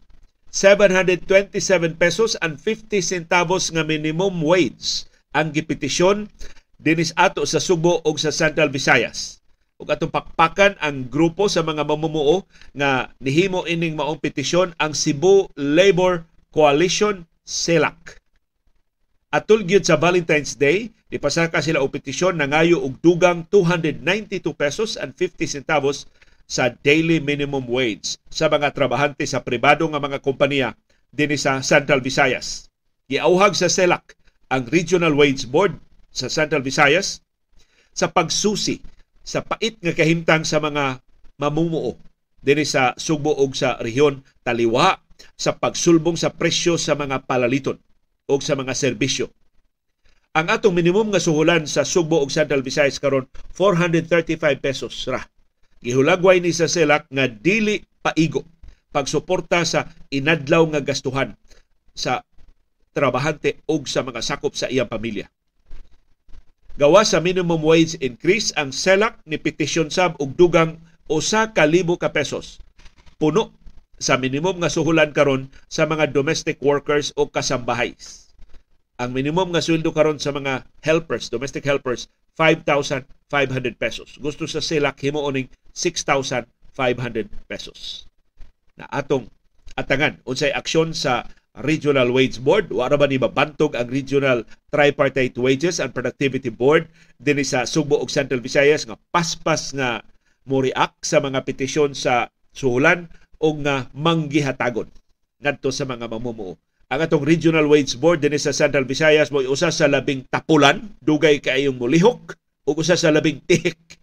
727 0.48 2.00
pesos 2.00 2.40
and 2.40 2.56
50 2.56 2.96
centavos 3.04 3.68
nga 3.68 3.84
minimum 3.84 4.40
wage 4.40 5.04
ang 5.36 5.52
gipetisyon 5.52 6.32
dinis 6.80 7.12
ato 7.12 7.44
sa 7.44 7.60
Subo 7.60 8.00
ug 8.08 8.16
sa 8.16 8.32
Central 8.32 8.72
Visayas 8.72 9.43
ug 9.84 9.92
atong 9.92 10.08
pakpakan 10.08 10.80
ang 10.80 11.12
grupo 11.12 11.44
sa 11.52 11.60
mga 11.60 11.84
mamumuo 11.84 12.48
nga 12.72 13.12
nihimo 13.20 13.68
ining 13.68 13.92
maong 13.92 14.16
petisyon 14.16 14.72
ang 14.80 14.96
Cebu 14.96 15.52
Labor 15.60 16.24
Coalition 16.48 17.28
CELAC. 17.44 18.16
Atul 19.28 19.68
gyud 19.68 19.84
sa 19.84 20.00
Valentine's 20.00 20.56
Day, 20.56 20.88
ipasaka 21.12 21.60
sila 21.60 21.84
og 21.84 21.92
petisyon 21.92 22.40
na 22.40 22.48
ngayo 22.48 22.80
og 22.80 22.96
dugang 23.04 23.44
292 23.52 24.40
pesos 24.56 24.96
and 24.96 25.12
50 25.12 25.44
centavos 25.44 26.08
sa 26.48 26.72
daily 26.72 27.20
minimum 27.20 27.68
wage 27.68 28.16
sa 28.32 28.48
mga 28.48 28.72
trabahante 28.72 29.28
sa 29.28 29.44
pribado 29.44 29.84
nga 29.84 30.00
mga 30.00 30.24
kompanya 30.24 30.72
dinhi 31.12 31.36
sa 31.36 31.60
Central 31.60 32.00
Visayas. 32.00 32.72
Giauhag 33.12 33.52
sa 33.52 33.68
CELAC 33.68 34.16
ang 34.48 34.64
Regional 34.72 35.12
Wage 35.12 35.44
Board 35.44 35.76
sa 36.08 36.32
Central 36.32 36.64
Visayas 36.64 37.20
sa 37.92 38.08
pagsusi 38.08 38.80
sa 39.24 39.40
pait 39.40 39.74
nga 39.80 39.96
kahimtang 39.96 40.44
sa 40.44 40.60
mga 40.60 41.00
mamumuo 41.40 41.96
dinhi 42.44 42.68
sa 42.68 42.92
Sugbo 43.00 43.32
ug 43.32 43.56
sa 43.56 43.80
rehiyon 43.80 44.20
taliwa 44.44 45.00
sa 45.34 45.56
pagsulbong 45.56 46.20
sa 46.20 46.30
presyo 46.30 46.76
sa 46.76 46.92
mga 46.92 47.24
palaliton 47.24 47.80
o 48.28 48.36
sa 48.38 48.54
mga 48.54 48.76
serbisyo. 48.76 49.32
Ang 50.36 50.52
atong 50.52 50.76
minimum 50.76 51.08
nga 51.08 51.22
suhulan 51.22 51.64
sa 51.64 51.88
Sugbo 51.88 52.20
ug 52.20 52.28
Central 52.28 52.60
Visayas 52.60 53.00
karon 53.00 53.26
435 53.56 54.60
pesos 54.60 54.92
ra. 55.08 55.24
Gihulagway 55.80 56.44
ni 56.44 56.52
sa 56.52 56.68
selak 56.68 57.08
nga 57.08 57.24
dili 57.24 57.80
paigo 58.04 58.44
pagsuporta 58.94 59.66
sa 59.66 59.90
inadlaw 60.14 60.70
nga 60.70 60.80
gastuhan 60.84 61.34
sa 61.96 62.22
trabahante 62.94 63.66
o 63.66 63.82
sa 63.82 64.06
mga 64.06 64.22
sakop 64.22 64.54
sa 64.54 64.70
iyang 64.70 64.86
pamilya. 64.86 65.26
Gawa 66.74 67.06
sa 67.06 67.22
minimum 67.22 67.62
wage 67.62 67.94
increase, 68.02 68.50
ang 68.58 68.74
selak 68.74 69.22
ni 69.30 69.38
petisyon 69.38 69.94
sab 69.94 70.18
og 70.18 70.34
dugang 70.34 70.82
usa 71.06 71.54
ka 71.54 71.70
libo 71.70 71.94
ka 71.94 72.10
pesos. 72.10 72.58
Puno 73.14 73.54
sa 74.02 74.18
minimum 74.18 74.58
nga 74.58 74.66
suhulan 74.66 75.14
karon 75.14 75.54
sa 75.70 75.86
mga 75.86 76.10
domestic 76.10 76.58
workers 76.58 77.14
o 77.14 77.30
kasambahay. 77.30 77.94
Ang 78.98 79.14
minimum 79.14 79.54
nga 79.54 79.62
sweldo 79.62 79.94
karon 79.94 80.18
sa 80.18 80.34
mga 80.34 80.66
helpers, 80.82 81.30
domestic 81.30 81.62
helpers, 81.62 82.10
5,500 82.34 83.06
pesos. 83.78 84.18
Gusto 84.18 84.50
sa 84.50 84.58
selak 84.58 84.98
himooning 84.98 85.46
6,500 85.78 86.50
pesos. 87.46 88.10
Na 88.74 88.90
atong 88.90 89.30
atangan 89.78 90.18
unsay 90.26 90.50
aksyon 90.50 90.90
sa 90.90 91.22
Regional 91.62 92.10
Wage 92.10 92.42
Board. 92.42 92.74
Wala 92.74 92.98
ba 92.98 93.06
ni 93.06 93.14
mabantog 93.14 93.78
ang 93.78 93.86
Regional 93.86 94.42
Tripartite 94.74 95.38
Wages 95.38 95.78
and 95.78 95.94
Productivity 95.94 96.50
Board 96.50 96.90
din 97.22 97.38
sa 97.46 97.62
Subo 97.62 98.02
ug 98.02 98.10
Central 98.10 98.42
Visayas 98.42 98.82
nga 98.82 98.98
paspas 99.14 99.70
nga 99.70 100.02
mo 100.42 100.58
react 100.58 101.06
sa 101.06 101.22
mga 101.22 101.46
petisyon 101.46 101.94
sa 101.94 102.26
suhulan 102.50 103.06
o 103.38 103.54
nga 103.62 103.86
manggihatagon 103.94 104.90
ngadto 105.38 105.70
sa 105.70 105.86
mga 105.86 106.10
mamumuo. 106.10 106.58
Ang 106.90 107.00
atong 107.00 107.22
Regional 107.22 107.70
Wage 107.70 107.96
Board 108.02 108.26
din 108.26 108.34
sa 108.34 108.50
Central 108.50 108.84
Visayas 108.84 109.30
mo 109.30 109.38
usa 109.40 109.70
sa 109.70 109.86
labing 109.86 110.26
tapulan, 110.26 110.82
dugay 111.00 111.38
kaayong 111.38 111.78
mulihok 111.78 112.34
ug 112.66 112.74
usa 112.76 112.98
sa 112.98 113.14
labing 113.14 113.38
tihik. 113.46 114.02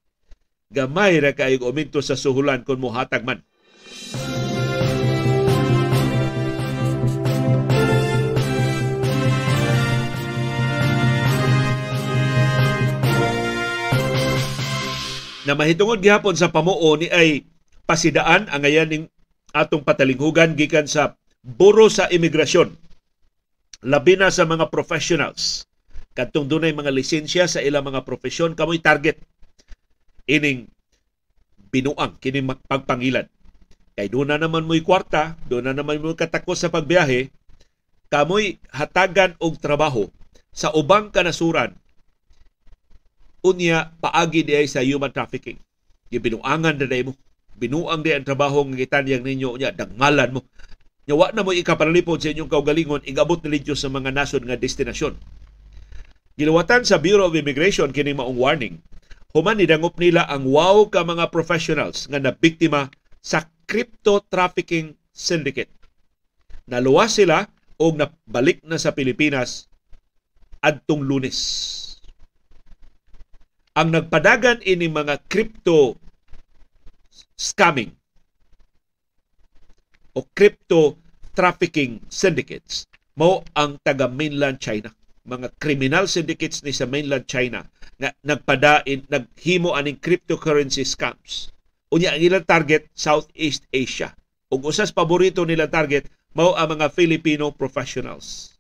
Gamay 0.71 1.19
ra 1.19 1.35
kaayong 1.35 1.67
uminto 1.67 1.99
sa 1.99 2.15
suhulan 2.15 2.63
kung 2.63 2.79
mohatag 2.79 3.27
man. 3.27 3.43
Na 15.45 15.57
mahitungod 15.57 16.01
gihapon 16.01 16.37
sa 16.37 16.53
pamuo 16.53 16.93
ni 16.97 17.09
ay 17.09 17.49
pasidaan 17.89 18.45
ang 18.49 18.61
ayan 18.61 18.89
ning 18.89 19.05
atong 19.51 19.81
patalinghugan 19.81 20.53
gikan 20.53 20.85
sa 20.85 21.17
Buro 21.41 21.89
sa 21.89 22.05
Imigrasyon. 22.05 22.77
Labi 23.81 24.13
na 24.13 24.29
sa 24.29 24.45
mga 24.45 24.69
professionals. 24.69 25.65
Kadtong 26.13 26.45
dunay 26.45 26.69
mga 26.69 26.93
lisensya 26.93 27.49
sa 27.49 27.65
ilang 27.65 27.89
mga 27.89 28.05
profesyon 28.05 28.53
kamoy 28.53 28.77
target 28.77 29.17
ining 30.29 30.69
binuang 31.73 32.21
kini 32.21 32.45
pagpangilan. 32.45 33.25
Kay 33.97 34.07
doon 34.13 34.29
na 34.31 34.37
naman 34.37 34.69
mo'y 34.69 34.85
kwarta, 34.85 35.35
doon 35.49 35.71
na 35.71 35.73
naman 35.73 35.97
mo'y 35.99 36.15
katakos 36.15 36.61
sa 36.61 36.69
pagbiyahe, 36.69 37.33
kamoy 38.13 38.61
hatagan 38.69 39.33
og 39.41 39.57
trabaho 39.57 40.07
sa 40.53 40.69
ubang 40.77 41.09
kanasuran 41.09 41.80
unya 43.41 43.89
paagi 43.97 44.45
di 44.45 44.57
sa 44.69 44.85
human 44.85 45.09
trafficking. 45.09 45.57
Gibinuangan 46.13 46.77
na 46.77 46.87
mo. 47.05 47.13
Binuang 47.57 48.01
di 48.01 48.13
ang 48.13 48.25
trabaho 48.25 48.65
ng 48.65 48.77
gitanyang 48.77 49.21
ninyo 49.21 49.53
unya 49.53 49.69
dagmalan 49.69 50.39
mo. 50.39 50.41
Nyawa 51.05 51.33
na 51.33 51.41
mo 51.45 51.53
ikapanalipod 51.53 52.21
sa 52.21 52.33
inyong 52.33 52.49
kaugalingon 52.49 53.05
igabot 53.05 53.41
na 53.41 53.49
lidyo 53.53 53.73
sa 53.73 53.89
mga 53.89 54.13
nasod 54.13 54.45
nga 54.45 54.57
destinasyon. 54.57 55.17
Giluwatan 56.37 56.85
sa 56.85 57.01
Bureau 57.01 57.29
of 57.29 57.37
Immigration 57.37 57.89
kini 57.93 58.17
maong 58.17 58.37
warning. 58.37 58.81
Human 59.33 59.57
nidangop 59.57 59.97
nila 59.97 60.25
ang 60.29 60.45
wow 60.49 60.85
ka 60.89 61.05
mga 61.05 61.29
professionals 61.29 62.05
nga 62.09 62.19
nabiktima 62.19 62.91
sa 63.21 63.45
crypto 63.65 64.21
trafficking 64.27 64.97
syndicate. 65.13 65.71
Naluwas 66.69 67.17
sila 67.17 67.49
o 67.81 67.93
nabalik 67.93 68.61
na 68.63 68.77
sa 68.77 68.93
Pilipinas 68.93 69.67
adtong 70.61 71.01
lunes 71.01 71.37
ang 73.71 73.87
nagpadagan 73.95 74.59
ini 74.67 74.91
mga 74.91 75.23
crypto 75.31 75.95
scamming 77.39 77.95
o 80.11 80.27
crypto 80.35 80.99
trafficking 81.31 82.03
syndicates. 82.11 82.83
Mo 83.15 83.43
ang 83.55 83.79
taga 83.83 84.11
mainland 84.11 84.59
China. 84.59 84.91
Mga 85.23 85.55
criminal 85.61 86.09
syndicates 86.11 86.65
ni 86.65 86.75
sa 86.75 86.83
mainland 86.83 87.27
China 87.31 87.63
nga 87.95 88.11
nagpadain 88.25 89.07
naghimo 89.07 89.71
aning 89.77 89.99
cryptocurrency 89.99 90.83
scams. 90.83 91.55
Unya 91.91 92.15
ang 92.15 92.23
ilang 92.23 92.43
target 92.47 92.91
Southeast 92.91 93.67
Asia. 93.71 94.11
Ug 94.51 94.67
usas 94.67 94.91
paborito 94.91 95.47
nila 95.47 95.71
target 95.71 96.11
mao 96.35 96.55
ang 96.59 96.75
mga 96.75 96.91
Filipino 96.91 97.55
professionals. 97.55 98.51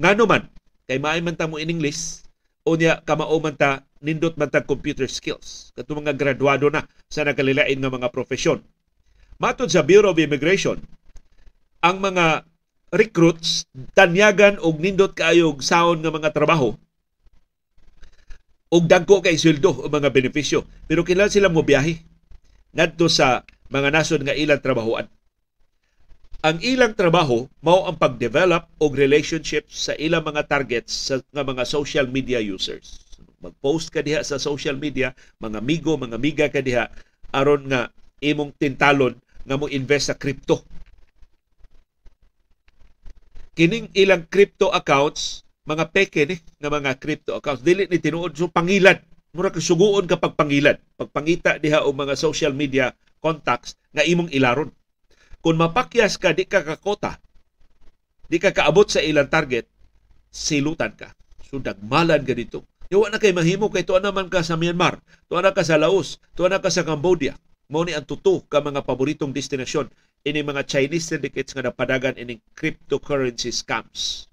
Ngano 0.00 0.24
man 0.24 0.48
kay 0.88 0.96
maay 0.96 1.20
man 1.20 1.36
ta 1.36 1.48
mo 1.48 1.60
in 1.60 1.68
English 1.68 2.24
unya 2.64 3.00
kamao 3.04 3.36
man 3.40 3.56
ta 3.56 3.84
nindot 4.00 4.36
man 4.40 4.48
tag 4.48 4.64
computer 4.68 5.08
skills. 5.08 5.72
Kato 5.76 5.96
mga 5.96 6.16
graduado 6.16 6.68
na 6.72 6.84
sa 7.08 7.24
nakalilain 7.24 7.76
nga 7.76 7.92
mga 7.92 8.08
profesyon. 8.12 8.64
Matod 9.40 9.68
sa 9.68 9.84
Bureau 9.84 10.12
of 10.12 10.20
Immigration, 10.20 10.80
ang 11.84 12.00
mga 12.00 12.48
recruits 12.94 13.68
tanyagan 13.92 14.56
og 14.62 14.80
nindot 14.80 15.12
kaayog 15.12 15.60
saon 15.60 16.00
nga 16.00 16.12
mga 16.12 16.32
trabaho. 16.32 16.76
Og 18.74 18.82
dagko 18.90 19.22
kay 19.22 19.38
sweldo 19.38 19.70
o 19.70 19.86
mga 19.86 20.10
benepisyo. 20.10 20.66
Pero 20.90 21.06
kailan 21.06 21.30
sila 21.30 21.46
mo 21.52 21.62
biyahe? 21.62 22.02
Ngadto 22.74 23.06
sa 23.06 23.46
mga 23.70 23.88
nasod 23.94 24.26
nga 24.26 24.34
ilang 24.34 24.58
trabahoan 24.58 25.06
ang 26.44 26.60
ilang 26.60 26.92
trabaho 26.92 27.48
mao 27.64 27.88
ang 27.88 27.96
pag-develop 27.96 28.68
og 28.76 28.92
relationships 28.92 29.88
sa 29.88 29.96
ilang 29.96 30.28
mga 30.28 30.44
targets 30.44 30.92
sa 31.08 31.24
mga 31.32 31.64
social 31.64 32.04
media 32.04 32.36
users 32.36 33.04
Mag-post 33.44 33.92
ka 33.92 34.00
diha 34.00 34.24
sa 34.24 34.40
social 34.40 34.80
media, 34.80 35.12
mga 35.36 35.60
amigo, 35.60 35.92
mga 36.00 36.16
amiga 36.16 36.46
ka 36.48 36.64
diha 36.64 36.88
aron 37.28 37.68
nga 37.68 37.92
imong 38.24 38.56
tintalon 38.56 39.20
nga 39.44 39.60
mo 39.60 39.68
invest 39.68 40.08
sa 40.08 40.16
crypto. 40.16 40.64
Kining 43.52 43.92
ilang 43.92 44.24
crypto 44.32 44.72
accounts, 44.72 45.44
mga 45.68 45.92
peke 45.92 46.24
ni 46.24 46.40
nga 46.56 46.72
mga 46.72 46.96
crypto 46.96 47.36
accounts 47.36 47.60
dili 47.60 47.84
ni 47.84 48.00
tinuod 48.00 48.32
so 48.32 48.48
pangilan. 48.48 48.96
Mura 49.36 49.52
ka 49.52 49.60
suguon 49.60 50.08
kapag 50.08 50.40
pangilan. 50.40 50.80
Pagpangita 50.96 51.60
diha 51.60 51.84
og 51.84 51.92
mga 51.92 52.16
social 52.16 52.56
media 52.56 52.96
contacts 53.20 53.76
nga 53.92 54.08
imong 54.08 54.32
ilaron. 54.32 54.72
Kung 55.44 55.60
mapakyas 55.60 56.16
ka 56.16 56.32
di 56.32 56.48
ka 56.48 56.64
kakota, 56.64 57.20
di 58.32 58.40
ka 58.40 58.56
kaabot 58.56 58.88
sa 58.88 59.04
ilang 59.04 59.28
target, 59.28 59.68
silutan 60.32 60.96
ka. 60.96 61.12
So 61.44 61.60
dagmalan 61.60 62.24
ka 62.24 62.32
dito 62.32 62.64
Yawa 62.92 63.08
na 63.08 63.18
kay 63.18 63.32
mahimo 63.32 63.72
kay 63.72 63.82
tuwa 63.82 63.98
naman 63.98 64.28
ka 64.28 64.44
sa 64.44 64.60
Myanmar, 64.60 65.00
tuwa 65.26 65.40
na 65.40 65.56
ka 65.56 65.64
sa 65.64 65.80
Laos, 65.80 66.20
tuwa 66.36 66.52
na 66.52 66.60
ka 66.60 66.68
sa 66.68 66.84
Cambodia. 66.84 67.34
Mao 67.66 67.80
ni 67.80 67.96
ang 67.96 68.04
tuto 68.04 68.44
ka 68.44 68.60
mga 68.60 68.84
paboritong 68.84 69.32
destinasyon 69.32 69.88
ini 70.22 70.44
mga 70.44 70.68
Chinese 70.68 71.08
syndicates 71.08 71.56
nga 71.56 71.64
napadagan 71.64 72.14
ining 72.20 72.44
cryptocurrency 72.52 73.48
scams. 73.48 74.28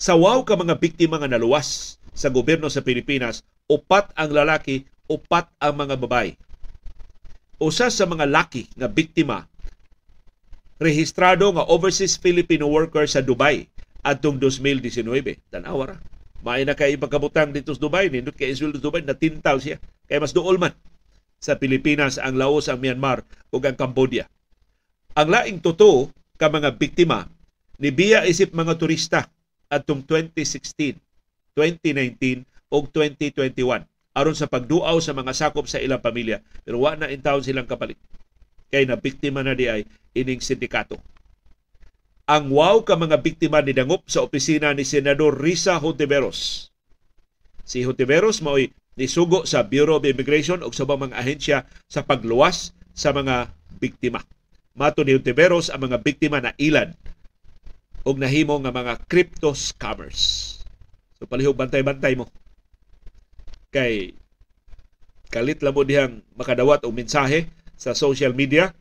Sa 0.00 0.16
wow 0.16 0.40
ka 0.48 0.56
mga 0.56 0.80
biktima 0.80 1.20
nga 1.20 1.28
naluwas 1.28 2.00
sa 2.16 2.32
gobyerno 2.32 2.72
sa 2.72 2.80
Pilipinas, 2.80 3.44
upat 3.68 4.16
ang 4.16 4.32
lalaki, 4.32 4.88
upat 5.06 5.52
ang 5.60 5.76
mga 5.76 6.00
babae. 6.00 6.32
Usa 7.60 7.92
sa 7.92 8.08
mga 8.08 8.24
laki 8.26 8.72
nga 8.74 8.88
biktima 8.88 9.44
rehistrado 10.78 11.50
nga 11.54 11.66
overseas 11.66 12.14
Filipino 12.14 12.70
worker 12.70 13.04
sa 13.10 13.22
Dubai 13.22 13.66
atong 14.06 14.38
2019. 14.38 15.02
Tanawa 15.50 15.94
ra 15.94 15.96
May 16.38 16.62
na 16.62 16.78
kay 16.78 16.94
pagkabutang 16.94 17.50
dito 17.50 17.74
sa 17.74 17.82
Dubai, 17.82 18.06
nindot 18.14 18.34
kay 18.34 18.54
Israel 18.54 18.78
sa 18.78 18.82
Dubai, 18.82 19.02
natintal 19.02 19.58
siya. 19.58 19.82
Kay 20.06 20.22
mas 20.22 20.30
duol 20.30 20.54
man 20.56 20.70
sa 21.42 21.58
Pilipinas, 21.58 22.14
ang 22.14 22.38
Laos, 22.38 22.70
ang 22.70 22.78
Myanmar 22.78 23.26
ug 23.50 23.62
ang 23.66 23.74
Cambodia. 23.74 24.30
Ang 25.18 25.34
laing 25.34 25.58
totoo 25.58 26.14
ka 26.38 26.46
mga 26.46 26.78
biktima 26.78 27.26
ni 27.82 27.90
biya 27.90 28.22
isip 28.22 28.54
mga 28.54 28.78
turista 28.78 29.26
atong 29.66 30.06
2016, 30.06 30.94
2019 31.58 32.46
ug 32.70 32.82
2021 32.94 33.82
aron 34.14 34.34
sa 34.34 34.50
pagduaw 34.50 34.98
sa 34.98 35.14
mga 35.14 35.32
sakop 35.34 35.66
sa 35.70 35.78
ilang 35.78 36.02
pamilya 36.02 36.42
pero 36.66 36.82
wa 36.82 36.98
na 36.98 37.06
in 37.06 37.22
town 37.22 37.40
silang 37.40 37.70
kapalit 37.70 37.96
kay 38.68 38.84
na 38.84 38.96
biktima 39.00 39.40
na 39.44 39.56
di 39.56 39.68
ay 39.68 39.84
ining 40.12 40.40
sindikato 40.40 41.00
ang 42.28 42.52
wow 42.52 42.84
ka 42.84 42.92
mga 42.92 43.24
biktima 43.24 43.64
ni 43.64 43.72
dangop 43.72 44.04
sa 44.04 44.20
opisina 44.20 44.76
ni 44.76 44.84
Senador 44.84 45.40
Risa 45.40 45.80
Hontiveros. 45.80 46.68
Si 47.64 47.80
Hontiveros 47.88 48.44
mao'y 48.44 48.68
nisugo 49.00 49.48
sa 49.48 49.64
Bureau 49.64 49.96
of 49.96 50.04
Immigration 50.04 50.60
o 50.60 50.68
sa 50.68 50.84
mga 50.84 51.16
ahensya 51.16 51.64
sa 51.88 52.04
pagluwas 52.04 52.76
sa 52.92 53.16
mga 53.16 53.48
biktima. 53.80 54.20
Mato 54.76 55.08
ni 55.08 55.16
Hontiveros 55.16 55.72
ang 55.72 55.88
mga 55.88 56.04
biktima 56.04 56.44
na 56.44 56.52
ilan 56.60 56.92
o 58.04 58.12
nahimo 58.12 58.60
nga 58.60 58.76
mga 58.76 59.08
crypto 59.08 59.56
scammers. 59.56 60.60
So 61.16 61.24
palihog 61.24 61.56
bantay-bantay 61.56 62.12
mo. 62.12 62.28
Kay 63.72 64.12
kalit 65.32 65.64
lang 65.64 65.72
mo 65.72 65.80
dihang 65.80 66.20
makadawat 66.36 66.84
o 66.84 66.92
mensahe 66.92 67.48
sa 67.78 67.94
social 67.94 68.34
media 68.34 68.74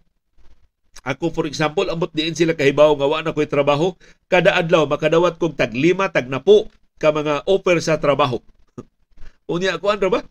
ako 1.06 1.30
for 1.30 1.46
example, 1.46 1.86
amot 1.88 2.10
diin 2.16 2.34
sila 2.34 2.58
kahibaw 2.58 2.96
nga 2.98 3.08
wa 3.08 3.20
na 3.22 3.36
ko'y 3.36 3.50
trabaho, 3.50 3.94
kada 4.32 4.58
adlaw 4.58 4.90
makadawat 4.90 5.38
kog 5.38 5.54
tag 5.54 5.76
lima, 5.76 6.10
tag 6.10 6.32
napo 6.32 6.72
ka 6.98 7.14
mga 7.14 7.46
offer 7.46 7.78
sa 7.84 8.02
trabaho. 8.02 8.42
Unya 9.54 9.78
ako 9.78 9.94
ano 9.94 10.08
ba? 10.10 10.26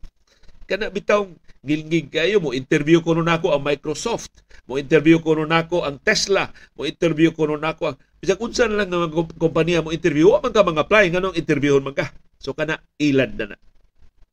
Kana 0.66 0.90
bitaw 0.90 1.30
gilgig 1.62 2.10
kayo 2.10 2.42
mo 2.42 2.54
interview 2.54 3.02
ko 3.02 3.14
nun 3.14 3.30
ako 3.30 3.54
ang 3.54 3.62
Microsoft, 3.62 4.30
mo 4.66 4.78
interview 4.78 5.18
ko 5.22 5.38
nun 5.38 5.50
ako 5.50 5.86
ang 5.86 5.98
Tesla, 6.02 6.50
mo 6.74 6.86
interview 6.86 7.30
ko 7.30 7.46
nun 7.46 7.62
ako 7.62 7.94
ang 7.94 7.96
bisag 8.18 8.42
unsa 8.42 8.66
na 8.66 8.82
lang 8.82 8.90
nga 8.90 9.10
kompanya 9.38 9.82
mo 9.82 9.94
interview, 9.94 10.34
wa 10.34 10.42
man 10.42 10.54
ka 10.54 10.66
mga 10.66 10.82
apply 10.86 11.04
nganong 11.14 11.38
interviewon 11.38 11.86
man 11.86 11.94
ka. 11.94 12.10
So 12.42 12.54
kana 12.54 12.82
ilad 12.98 13.38
na 13.38 13.54
na. 13.54 13.56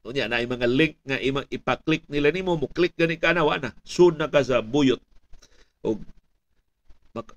Unya 0.03 0.27
na 0.27 0.43
mga 0.43 0.67
link 0.67 0.99
nga 1.07 1.15
imang 1.15 1.47
ipa-click 1.47 2.03
nila 2.11 2.27
nimo 2.27 2.59
mo 2.59 2.67
click 2.67 2.91
gani 2.99 3.15
ka 3.15 3.31
na 3.31 3.47
wa 3.47 3.55
na. 3.55 3.71
Soon 3.87 4.19
na 4.19 4.27
ka 4.27 4.43
sa 4.43 4.59
buyot. 4.59 4.99
O 5.87 5.95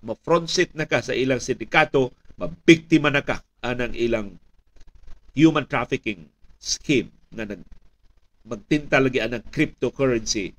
ma-front 0.02 0.50
seat 0.50 0.74
na 0.74 0.88
ka 0.88 0.98
sa 0.98 1.14
ilang 1.14 1.38
sindikato 1.38 2.10
mabiktima 2.40 3.12
na 3.12 3.22
ka 3.22 3.44
anang 3.60 3.92
ilang 3.92 4.40
human 5.36 5.68
trafficking 5.68 6.26
scheme 6.56 7.12
nga 7.30 7.44
nag 7.44 7.60
magtinta 8.48 8.98
lagi 8.98 9.20
anang 9.20 9.44
cryptocurrency 9.52 10.56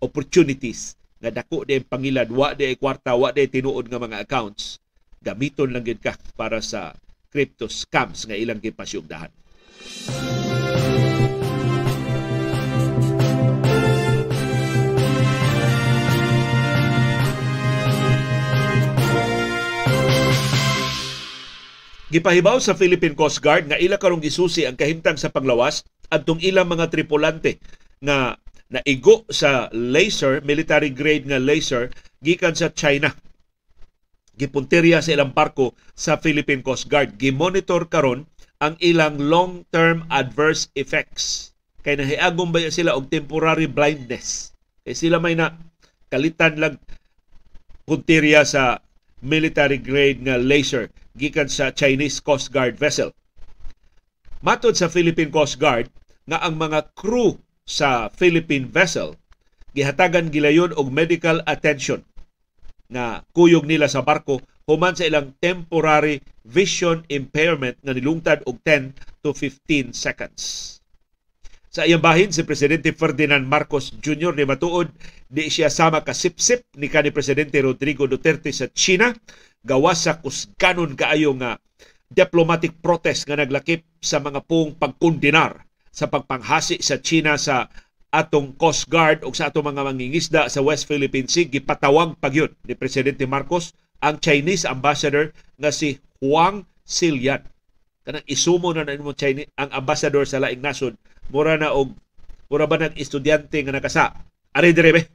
opportunities 0.00 0.96
nga 1.20 1.28
dako 1.28 1.68
di 1.68 1.82
pangilad 1.84 2.32
wa 2.32 2.56
di 2.56 2.72
kwarta 2.80 3.12
wa 3.12 3.28
di 3.28 3.44
tinuod 3.44 3.92
nga 3.92 4.00
mga 4.00 4.24
accounts 4.24 4.80
gamiton 5.20 5.74
lang 5.74 5.84
gid 5.84 6.00
ka 6.00 6.16
para 6.32 6.64
sa 6.64 6.96
crypto 7.28 7.68
scams 7.68 8.24
nga 8.24 8.38
ilang 8.38 8.62
gipasyugdahan. 8.62 9.28
Gipahibaw 22.08 22.56
sa 22.56 22.72
Philippine 22.72 23.12
Coast 23.12 23.44
Guard 23.44 23.68
nga 23.68 23.76
ila 23.76 24.00
karong 24.00 24.24
gisusi 24.24 24.64
ang 24.64 24.80
kahimtang 24.80 25.20
sa 25.20 25.28
panglawas 25.28 25.84
adtong 26.08 26.40
ilang 26.40 26.64
mga 26.64 26.88
tripulante 26.88 27.60
nga 28.00 28.40
naigo 28.72 29.28
sa 29.28 29.68
laser, 29.76 30.40
military 30.40 30.88
grade 30.88 31.28
nga 31.28 31.36
laser 31.36 31.92
gikan 32.24 32.56
sa 32.56 32.72
China. 32.72 33.12
Gipunteriya 34.40 35.04
sa 35.04 35.20
ilang 35.20 35.36
barko 35.36 35.76
sa 35.92 36.16
Philippine 36.16 36.64
Coast 36.64 36.88
Guard. 36.88 37.20
Gimonitor 37.20 37.92
karon 37.92 38.24
ang 38.56 38.80
ilang 38.80 39.20
long-term 39.20 40.08
adverse 40.08 40.72
effects. 40.80 41.52
Kay 41.84 42.00
nahiagom 42.00 42.56
ba 42.56 42.64
sila 42.72 42.96
og 42.96 43.12
temporary 43.12 43.68
blindness. 43.68 44.56
Kay 44.88 44.96
sila 44.96 45.20
may 45.20 45.36
na 45.36 45.52
kalitan 46.08 46.56
lang 46.56 46.80
punteriya 47.84 48.48
sa 48.48 48.80
military 49.20 49.76
grade 49.76 50.24
nga 50.24 50.40
laser 50.40 50.88
gikan 51.18 51.50
sa 51.50 51.74
Chinese 51.74 52.22
Coast 52.22 52.54
Guard 52.54 52.78
vessel. 52.78 53.10
Matod 54.38 54.78
sa 54.78 54.86
Philippine 54.86 55.34
Coast 55.34 55.58
Guard 55.58 55.90
nga 56.30 56.38
ang 56.46 56.54
mga 56.54 56.94
crew 56.94 57.42
sa 57.66 58.06
Philippine 58.08 58.70
vessel 58.70 59.18
gihatagan 59.76 60.32
gilayon 60.32 60.72
og 60.78 60.88
medical 60.94 61.44
attention 61.44 62.00
nga 62.88 63.20
kuyog 63.36 63.68
nila 63.68 63.90
sa 63.90 64.00
barko 64.00 64.40
human 64.64 64.96
sa 64.96 65.04
ilang 65.04 65.36
temporary 65.42 66.24
vision 66.48 67.04
impairment 67.12 67.76
nga 67.84 67.92
nilungtad 67.92 68.40
og 68.48 68.56
10 68.64 68.96
to 69.20 69.36
15 69.36 69.92
seconds. 69.92 70.42
Sa 71.68 71.84
iyang 71.84 72.00
bahin, 72.00 72.32
si 72.32 72.48
Presidente 72.48 72.96
Ferdinand 72.96 73.44
Marcos 73.44 73.92
Jr. 74.00 74.32
ni 74.32 74.48
matuod 74.48 74.88
di 75.28 75.52
siya 75.52 75.68
sama 75.68 76.00
ka 76.00 76.16
sip-sip 76.16 76.64
ni 76.80 76.88
kanhi 76.88 77.12
Presidente 77.12 77.60
Rodrigo 77.60 78.08
Duterte 78.08 78.48
sa 78.56 78.72
China 78.72 79.12
gawas 79.60 80.08
sa 80.08 80.16
kusganon 80.16 80.96
kaayo 80.96 81.36
nga 81.36 81.60
diplomatic 82.08 82.80
protest 82.80 83.28
nga 83.28 83.36
naglakip 83.36 83.84
sa 84.00 84.16
mga 84.16 84.48
pong 84.48 84.80
pagkundinar 84.80 85.68
sa 85.92 86.08
pagpanghasi 86.08 86.80
sa 86.80 87.04
China 87.04 87.36
sa 87.36 87.68
atong 88.08 88.56
Coast 88.56 88.88
Guard 88.88 89.20
o 89.28 89.36
sa 89.36 89.52
atong 89.52 89.68
mga 89.68 89.84
mangingisda 89.84 90.48
sa 90.48 90.64
West 90.64 90.88
Philippine 90.88 91.28
Sea 91.28 91.44
gipatawag 91.44 92.16
pagyon 92.16 92.56
ni 92.64 92.72
Presidente 92.72 93.28
Marcos 93.28 93.76
ang 94.00 94.16
Chinese 94.16 94.64
ambassador 94.64 95.36
nga 95.60 95.68
si 95.68 96.00
Huang 96.24 96.64
Xilian. 96.88 97.44
Kanang 98.08 98.24
isumo 98.24 98.72
na 98.72 98.88
Chinese 99.12 99.52
ang 99.60 99.68
ambassador 99.76 100.24
sa 100.24 100.40
laing 100.40 100.64
nasod 100.64 100.96
mura 101.28 101.56
na 101.60 101.72
og 101.72 101.92
mura 102.48 102.64
ba 102.68 102.80
nag 102.80 102.96
estudyante 102.96 103.60
nga 103.64 103.74
nakasa. 103.74 104.16
Ari 104.56 104.72
dire 104.72 105.08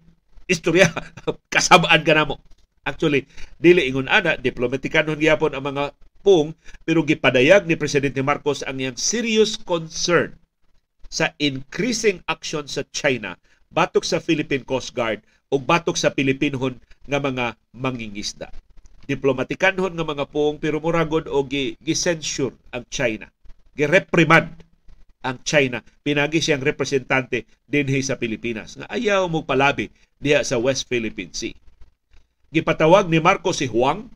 istorya 0.48 0.90
kasabaan 1.54 2.04
ka 2.06 2.14
namo. 2.14 2.40
Actually, 2.84 3.24
dili 3.64 3.88
ingon 3.88 4.12
ana, 4.12 4.36
diplomatikanon 4.36 5.16
gyapon 5.16 5.56
ang 5.56 5.64
mga 5.72 5.96
pung, 6.20 6.52
pero 6.84 7.04
gipadayag 7.04 7.64
ni 7.64 7.80
Presidente 7.80 8.20
Marcos 8.20 8.60
ang 8.64 8.76
iyang 8.80 9.00
serious 9.00 9.56
concern 9.56 10.36
sa 11.08 11.32
increasing 11.40 12.20
action 12.28 12.68
sa 12.68 12.84
China 12.92 13.40
batok 13.72 14.04
sa 14.04 14.20
Philippine 14.20 14.68
Coast 14.68 14.92
Guard 14.92 15.24
ug 15.54 15.62
batok 15.64 15.96
sa 15.96 16.12
Pilipinhon 16.12 16.82
nga 17.08 17.20
mga 17.22 17.56
mangingisda. 17.76 18.50
Diplomatikanon 19.06 19.94
nga 19.94 20.06
mga 20.08 20.26
pung 20.32 20.58
pero 20.58 20.80
muragod 20.80 21.28
og 21.28 21.52
gi-censure 21.54 22.56
ang 22.72 22.84
China. 22.90 23.28
Gi-reprimand 23.78 24.73
ang 25.24 25.40
China. 25.48 25.80
Pinagi 26.04 26.44
siyang 26.44 26.62
representante 26.62 27.48
dinhi 27.66 28.04
sa 28.04 28.20
Pilipinas 28.20 28.76
nga 28.78 28.88
ayaw 28.92 29.26
mo 29.32 29.48
palabi 29.48 29.90
diha 30.20 30.44
sa 30.44 30.60
West 30.60 30.86
Philippine 30.92 31.32
Sea 31.32 31.56
gipatawag 32.54 33.10
ni 33.10 33.18
Marcos 33.18 33.66
si 33.66 33.68
Huang 33.68 34.14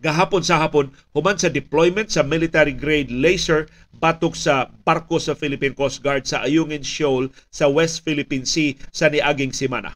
gahapon 0.00 0.40
sa 0.40 0.58
hapon 0.58 0.90
human 1.12 1.36
sa 1.36 1.52
deployment 1.52 2.08
sa 2.08 2.24
military 2.24 2.72
grade 2.72 3.12
laser 3.12 3.68
batok 3.92 4.34
sa 4.34 4.72
barko 4.82 5.20
sa 5.20 5.36
Philippine 5.36 5.76
Coast 5.76 6.00
Guard 6.00 6.24
sa 6.24 6.42
Ayungin 6.42 6.82
Shoal 6.82 7.28
sa 7.52 7.68
West 7.68 8.02
Philippine 8.02 8.48
Sea 8.48 8.74
sa 8.90 9.06
niaging 9.06 9.54
semana. 9.54 9.94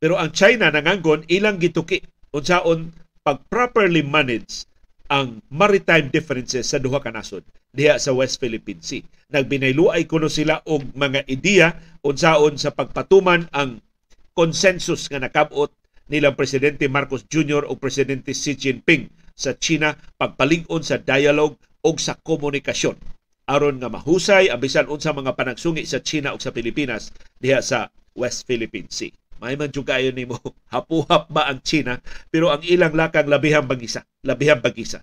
Pero 0.00 0.16
ang 0.16 0.32
China 0.32 0.72
nanganggon 0.72 1.28
ilang 1.28 1.60
gituki 1.60 2.00
unsaon 2.32 2.96
pag 3.20 3.44
properly 3.52 4.00
manage 4.00 4.64
ang 5.12 5.44
maritime 5.52 6.08
differences 6.08 6.72
sa 6.72 6.80
duha 6.80 7.00
ka 7.04 7.12
nasod 7.12 7.44
diha 7.76 8.00
sa 8.00 8.16
West 8.16 8.40
Philippine 8.40 8.80
Sea. 8.80 9.04
Nagbinayluay 9.28 10.08
kuno 10.08 10.32
sila 10.32 10.64
og 10.64 10.96
mga 10.96 11.28
ideya 11.28 11.76
unsaon 12.00 12.56
sa 12.56 12.72
pagpatuman 12.72 13.50
ang 13.52 13.84
consensus 14.32 15.10
nga 15.12 15.20
nakabot 15.20 15.68
nilang 16.08 16.36
Presidente 16.36 16.88
Marcos 16.88 17.28
Jr. 17.28 17.68
o 17.68 17.76
Presidente 17.76 18.32
Xi 18.32 18.56
Jinping 18.56 19.12
sa 19.36 19.52
China 19.56 19.92
pagpalig-on 20.16 20.80
sa 20.80 21.00
dialogue 21.00 21.56
o 21.84 21.90
sa 22.00 22.16
komunikasyon 22.16 22.96
aron 23.44 23.76
nga 23.76 23.92
mahusay 23.92 24.48
ang 24.48 24.60
bisan 24.60 24.88
unsa 24.88 25.12
mga 25.12 25.36
panagsungi 25.36 25.84
sa 25.84 26.00
China 26.00 26.32
o 26.32 26.40
sa 26.40 26.52
Pilipinas 26.52 27.12
diha 27.36 27.60
sa 27.60 27.92
West 28.16 28.48
Philippine 28.48 28.88
Sea. 28.88 29.12
May 29.42 29.58
man 29.58 29.70
jud 29.74 29.86
kayo 29.86 30.14
nimo. 30.14 30.38
Hapuhap 30.74 31.30
ba 31.30 31.50
ang 31.50 31.60
China? 31.64 31.98
Pero 32.30 32.50
ang 32.54 32.62
ilang 32.62 32.94
lakang 32.94 33.26
labihang 33.26 33.66
bagisa, 33.66 34.06
labihang 34.22 34.62
bagisa. 34.62 35.02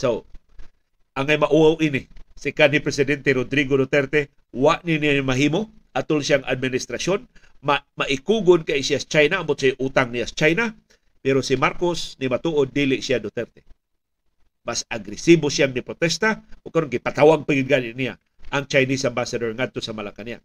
So, 0.00 0.26
ang 1.14 1.28
ay 1.28 1.38
mauaw 1.38 1.78
ini 1.82 2.06
si 2.38 2.56
kanhi 2.56 2.80
Presidente 2.80 3.36
Rodrigo 3.36 3.76
Duterte 3.76 4.32
wa 4.56 4.80
ni 4.80 4.96
niya 4.96 5.20
mahimo 5.20 5.68
atol 5.92 6.24
siyang 6.24 6.46
administrasyon 6.46 7.28
ma 7.66 7.76
maikugon 7.98 8.64
kay 8.64 8.80
siya 8.80 9.02
China 9.04 9.44
amot 9.44 9.60
siya 9.60 9.76
utang 9.76 10.08
niya 10.08 10.30
China 10.32 10.72
pero 11.20 11.44
si 11.44 11.60
Marcos 11.60 12.16
ni 12.16 12.32
matuod 12.32 12.72
dili 12.72 13.04
siya 13.04 13.20
Duterte. 13.20 13.66
Mas 14.64 14.88
agresibo 14.88 15.52
siyang 15.52 15.76
ni 15.76 15.84
protesta 15.84 16.40
o 16.64 16.72
karon 16.72 16.88
gipatawag 16.88 17.44
pagigani 17.44 17.92
niya 17.92 18.16
ang 18.48 18.64
Chinese 18.64 19.04
ambassador 19.04 19.52
ngadto 19.52 19.84
sa 19.84 19.92
Malacañang 19.92 20.40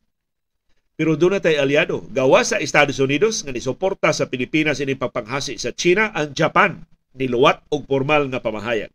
pero 0.96 1.20
doon 1.20 1.38
na 1.38 1.44
tayo 1.44 1.60
aliado. 1.60 2.08
Gawa 2.12 2.44
sa 2.48 2.60
Estados 2.64 3.04
Unidos 3.04 3.44
nga 3.44 3.52
nisuporta 3.52 4.16
sa 4.16 4.32
Pilipinas 4.32 4.80
ini 4.80 4.96
pagpanghasi 4.96 5.60
sa 5.60 5.76
China, 5.76 6.12
ang 6.16 6.32
Japan 6.32 6.88
niluwat 7.16 7.64
og 7.72 7.88
formal 7.88 8.28
nga 8.32 8.40
pamahayag. 8.40 8.92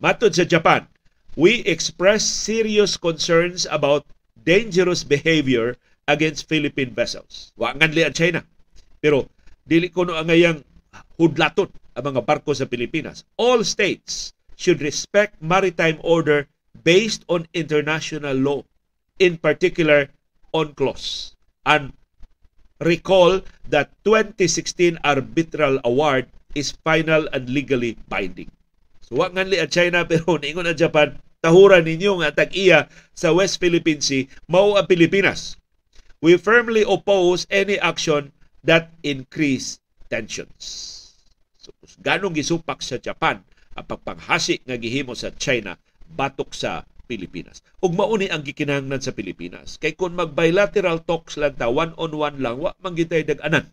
Matod 0.00 0.32
sa 0.32 0.48
Japan, 0.48 0.88
we 1.36 1.60
express 1.68 2.24
serious 2.24 2.96
concerns 2.96 3.68
about 3.68 4.08
dangerous 4.40 5.04
behavior 5.04 5.76
against 6.08 6.48
Philippine 6.48 6.96
vessels. 6.96 7.52
Wa 7.60 7.76
nganli 7.76 8.08
ang 8.08 8.16
China. 8.16 8.40
Pero 9.04 9.28
dili 9.68 9.92
ko 9.92 10.08
no 10.08 10.16
ang 10.16 10.32
ngayang 10.32 10.64
hudlaton 11.20 11.68
ang 11.92 12.04
mga 12.14 12.24
barko 12.24 12.56
sa 12.56 12.64
Pilipinas. 12.64 13.28
All 13.36 13.60
states 13.68 14.32
should 14.56 14.80
respect 14.80 15.36
maritime 15.44 16.00
order 16.00 16.48
based 16.80 17.26
on 17.28 17.44
international 17.52 18.34
law, 18.38 18.60
in 19.20 19.36
particular 19.36 20.08
UNCLOS. 20.54 21.34
And 21.66 21.92
recall 22.80 23.42
that 23.68 23.92
2016 24.06 24.98
arbitral 25.02 25.82
award 25.84 26.30
is 26.54 26.76
final 26.84 27.28
and 27.32 27.50
legally 27.50 27.98
binding. 28.08 28.50
So 29.02 29.20
wa 29.20 29.28
nganli 29.32 29.58
ang 29.60 29.72
China 29.72 30.04
pero 30.10 30.38
ningon 30.38 30.68
ang 30.68 30.78
Japan 30.78 31.18
tahuran 31.40 31.86
ninyo 31.86 32.20
nga 32.22 32.34
tag-iya 32.34 32.90
sa 33.14 33.30
West 33.30 33.62
Philippine 33.62 34.02
Sea 34.02 34.26
mao 34.50 34.74
ang 34.74 34.90
Pilipinas 34.90 35.54
we 36.18 36.34
firmly 36.34 36.82
oppose 36.82 37.46
any 37.46 37.78
action 37.78 38.34
that 38.66 38.90
increase 39.06 39.78
tensions. 40.10 41.14
So, 41.62 41.70
ganong 42.02 42.34
gisupak 42.34 42.82
sa 42.82 42.98
Japan 42.98 43.46
ang 43.78 43.86
pagpanghasi 43.86 44.66
nga 44.66 44.74
gihimo 44.74 45.14
sa 45.14 45.30
China 45.30 45.78
batok 46.10 46.50
sa 46.56 46.82
Pilipinas. 47.08 47.64
Ug 47.80 47.96
mauni 47.96 48.28
ang 48.28 48.44
gikinahanglan 48.44 49.00
sa 49.00 49.16
Pilipinas. 49.16 49.80
Kay 49.80 49.96
kung 49.96 50.12
mag 50.12 50.36
bilateral 50.36 51.00
talks 51.00 51.40
lang 51.40 51.56
ta 51.56 51.72
one 51.72 51.96
on 51.96 52.12
one 52.12 52.36
lang 52.36 52.60
wa 52.60 52.76
man 52.84 52.92
gitay 52.92 53.24
dag-anan. 53.24 53.64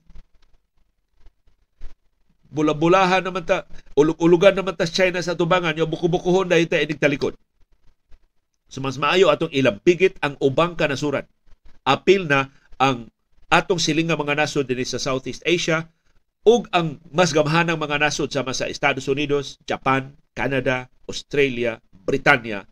Bula-bulahan 2.56 3.28
naman 3.28 3.44
ta, 3.44 3.68
ulug-ulugan 4.00 4.56
naman 4.56 4.80
ta 4.80 4.88
China 4.88 5.20
sa 5.20 5.36
tubangan, 5.36 5.76
yung 5.76 5.92
buku-bukuhon 5.92 6.48
dahil 6.48 6.72
ta 6.72 6.80
inig 6.80 7.04
talikod. 7.04 7.36
So 8.72 8.80
maayo 8.80 9.28
atong 9.28 9.52
ilampigit 9.52 10.16
ang 10.24 10.40
ubang 10.40 10.80
kanasuran 10.80 11.28
apil 11.86 12.26
na 12.26 12.50
ang 12.82 13.14
atong 13.48 13.78
siling 13.78 14.10
nga 14.10 14.18
mga 14.18 14.36
nasod 14.36 14.66
dinhi 14.66 14.84
sa 14.84 14.98
Southeast 14.98 15.46
Asia 15.46 15.86
ug 16.44 16.66
ang 16.74 16.98
mas 17.14 17.32
gamhanang 17.32 17.78
mga 17.78 18.02
nasod 18.02 18.34
sama 18.34 18.52
sa 18.58 18.66
Estados 18.66 19.06
Unidos, 19.06 19.62
Japan, 19.70 20.18
Canada, 20.34 20.90
Australia, 21.06 21.78
Britanya, 21.94 22.66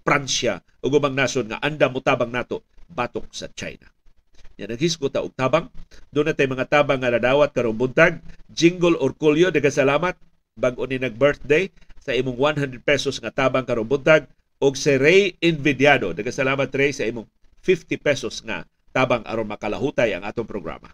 Pransya 0.00 0.64
ug 0.80 0.96
ubang 0.96 1.14
nasod 1.14 1.48
nga 1.48 1.60
anda 1.60 1.86
mutabang 1.92 2.32
nato 2.32 2.64
batok 2.90 3.30
sa 3.30 3.46
China. 3.52 3.86
Yan 4.60 4.76
naghisgot 4.76 5.16
ta 5.16 5.24
og 5.24 5.32
tabang. 5.32 5.72
Doon 6.12 6.32
na 6.32 6.34
tay 6.36 6.44
mga 6.44 6.68
tabang 6.68 7.00
nga 7.00 7.08
nadawat 7.08 7.56
karong 7.56 7.76
buntag. 7.76 8.20
Jingle 8.52 8.98
Orculio, 9.00 9.48
salamat 9.48 10.20
bag-o 10.58 10.84
ni 10.84 11.00
nag-birthday 11.00 11.72
sa 11.96 12.12
imong 12.12 12.36
100 12.36 12.84
pesos 12.84 13.16
nga 13.22 13.32
tabang 13.32 13.64
karong 13.64 13.88
buntag 13.88 14.28
og 14.60 14.76
si 14.76 14.92
Ray 15.00 15.40
Invidiado. 15.40 16.12
salamat 16.12 16.68
Ray 16.76 16.92
sa 16.92 17.08
imong 17.08 17.24
50 17.64 17.96
pesos 18.00 18.44
nga 18.44 18.68
tabang 18.92 19.24
aron 19.24 19.48
makalahutay 19.48 20.12
ang 20.12 20.28
atong 20.28 20.48
programa. 20.48 20.92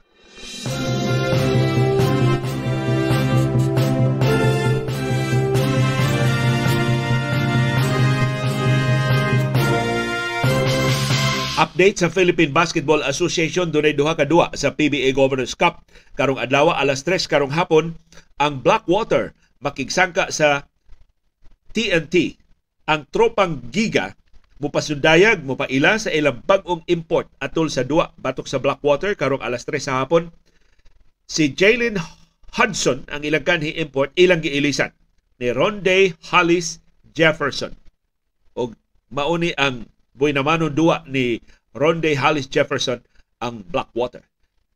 Update 11.57 12.05
sa 12.05 12.13
Philippine 12.13 12.53
Basketball 12.53 13.01
Association 13.01 13.73
dunay 13.73 13.97
duha 13.97 14.13
ka 14.13 14.29
duwa 14.29 14.53
sa 14.53 14.77
PBA 14.77 15.17
Governors 15.17 15.57
Cup. 15.57 15.89
Karong 16.13 16.37
adlaw 16.37 16.69
alas 16.77 17.01
3 17.01 17.25
karong 17.25 17.57
hapon 17.57 17.97
ang 18.37 18.61
Blackwater 18.61 19.33
makigsangka 19.65 20.29
sa 20.29 20.69
TNT 21.73 22.37
ang 22.85 23.09
tropang 23.09 23.65
Giga 23.73 24.13
mupasundayag 24.61 25.49
mupaila 25.49 25.97
sa 25.97 26.13
ilang 26.13 26.45
bag-ong 26.45 26.85
import 26.93 27.33
atol 27.41 27.73
sa 27.73 27.89
duwa 27.89 28.13
batok 28.21 28.45
sa 28.45 28.61
Blackwater 28.61 29.17
karong 29.17 29.41
alas 29.41 29.65
3 29.65 29.81
sa 29.81 30.05
hapon. 30.05 30.29
Si 31.25 31.57
Jalen 31.57 31.97
Hudson 32.53 33.09
ang 33.09 33.25
ilang 33.25 33.49
kanhi 33.49 33.73
import 33.81 34.13
ilang 34.21 34.45
giilisan. 34.45 34.93
Ni 35.41 35.57
Ronde 35.57 36.21
Hollis 36.29 36.85
Jefferson. 37.17 37.73
Og 38.61 38.77
mauni 39.09 39.57
ang 39.57 39.89
Boy 40.17 40.33
naman 40.33 40.65
duwa 40.73 41.05
ni 41.05 41.45
Ronde 41.77 42.17
Hollis 42.17 42.49
Jefferson 42.49 43.05
ang 43.45 43.61
Blackwater. 43.69 44.25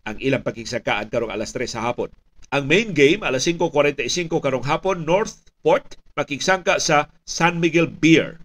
Ang 0.05 0.21
ilang 0.21 0.45
pagkiksakaan 0.45 1.09
karong 1.09 1.33
alas 1.33 1.57
3 1.57 1.65
sa 1.65 1.81
hapon. 1.81 2.13
Ang 2.53 2.69
main 2.69 2.93
game 2.93 3.25
alas 3.25 3.49
5.45 3.49 4.29
karong 4.29 4.69
hapon 4.69 5.09
Northport 5.09 5.97
makiksangka 6.13 6.77
sa 6.77 7.09
San 7.25 7.57
Miguel 7.57 7.89
Beer. 7.89 8.37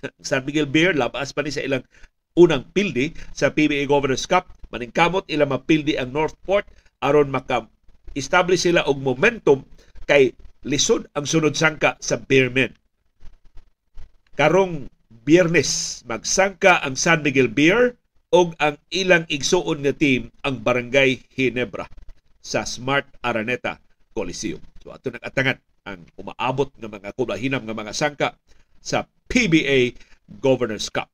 San 0.24 0.48
Miguel 0.48 0.64
Beer 0.64 0.96
labas 0.96 1.36
pa 1.36 1.44
ni 1.44 1.52
sa 1.52 1.60
ilang 1.60 1.84
unang 2.38 2.64
pildi 2.72 3.12
sa 3.36 3.52
PBA 3.52 3.84
Governors 3.84 4.24
Cup. 4.24 4.48
Maningkamot 4.72 5.28
ilang 5.28 5.52
mapildi 5.52 6.00
ang 6.00 6.16
Northport 6.16 6.64
aron 7.04 7.28
maka 7.28 7.68
establish 8.16 8.64
sila 8.64 8.88
og 8.88 9.04
momentum 9.04 9.68
kay 10.08 10.32
lisod 10.64 11.10
ang 11.12 11.28
sunod 11.28 11.52
sangka 11.52 12.00
sa 12.00 12.16
Beermen. 12.16 12.72
Karong 14.38 14.86
Biyernes 15.28 16.00
magsangka 16.08 16.80
ang 16.80 16.96
San 16.96 17.20
Miguel 17.20 17.52
Beer 17.52 18.00
og 18.32 18.56
ang 18.56 18.80
ilang 18.88 19.28
igsuon 19.28 19.84
nga 19.84 19.92
team 19.92 20.32
ang 20.40 20.64
Barangay 20.64 21.20
Hinebra 21.36 21.84
sa 22.40 22.64
Smart 22.64 23.04
Araneta 23.20 23.76
Coliseum. 24.16 24.64
So 24.80 24.88
ato 24.88 25.12
nagatangan 25.12 25.60
ang 25.84 26.08
umaabot 26.16 26.72
nga 26.72 26.88
mga 26.88 27.12
kulahinam 27.12 27.60
nga 27.60 27.76
mga 27.76 27.92
sangka 27.92 28.40
sa 28.80 29.04
PBA 29.28 30.00
Governors 30.40 30.88
Cup. 30.88 31.12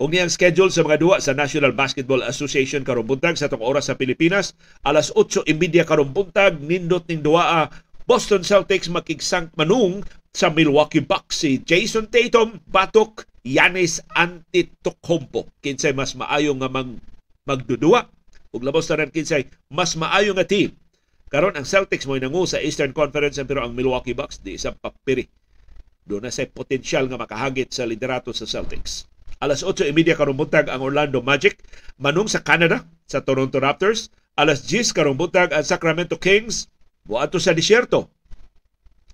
Og 0.00 0.08
niyang 0.08 0.32
schedule 0.32 0.72
sa 0.72 0.80
mga 0.80 0.96
duwa 0.96 1.20
sa 1.20 1.36
National 1.36 1.76
Basketball 1.76 2.24
Association 2.24 2.80
karong 2.80 3.04
buntag 3.04 3.36
sa 3.36 3.52
tong 3.52 3.60
oras 3.60 3.92
sa 3.92 3.96
Pilipinas, 4.00 4.56
alas 4.88 5.12
8:30 5.12 5.84
karong 5.84 6.16
buntag 6.16 6.56
nindot 6.64 7.04
ning 7.12 7.20
duwa 7.20 7.68
Boston 8.08 8.40
Celtics 8.40 8.88
makigsang 8.88 9.52
manung 9.60 10.00
sa 10.32 10.48
Milwaukee 10.48 11.04
Bucks 11.04 11.44
si 11.44 11.60
Jason 11.60 12.08
Tatum 12.08 12.56
batok 12.64 13.28
Yanis 13.46 14.04
Antetokounmpo 14.12 15.48
kinsay 15.64 15.96
mas 15.96 16.12
maayo 16.12 16.52
nga 16.60 16.68
mag, 16.68 17.00
magdudua. 17.48 18.12
Ug 18.50 18.66
labos 18.66 18.90
na 18.90 19.00
rin 19.00 19.14
kinsay 19.14 19.48
mas 19.72 19.96
maayo 19.96 20.36
nga 20.36 20.44
team. 20.44 20.76
Karon 21.30 21.54
ang 21.54 21.64
Celtics 21.64 22.10
mo 22.10 22.18
nangu 22.18 22.42
sa 22.44 22.58
Eastern 22.58 22.90
Conference 22.90 23.38
pero 23.46 23.62
ang 23.62 23.72
Milwaukee 23.72 24.18
Bucks 24.18 24.42
di 24.42 24.58
sa 24.58 24.74
papiri. 24.74 25.30
Do 26.02 26.18
na 26.18 26.34
say 26.34 26.50
potensyal 26.50 27.06
nga 27.06 27.20
makahagit 27.20 27.70
sa 27.70 27.86
liderato 27.86 28.34
sa 28.34 28.44
Celtics. 28.50 29.06
Alas 29.38 29.62
8:30 29.62 30.18
karong 30.18 30.36
buntag 30.36 30.66
ang 30.68 30.82
Orlando 30.82 31.22
Magic 31.22 31.62
manung 31.96 32.26
sa 32.26 32.42
Canada 32.42 32.84
sa 33.06 33.22
Toronto 33.22 33.62
Raptors. 33.62 34.10
Alas 34.34 34.66
10 34.66 34.90
karong 34.90 35.16
buntag 35.16 35.54
ang 35.54 35.64
Sacramento 35.64 36.18
Kings. 36.18 36.66
Buato 37.06 37.38
sa 37.40 37.56
disyerto 37.56 38.10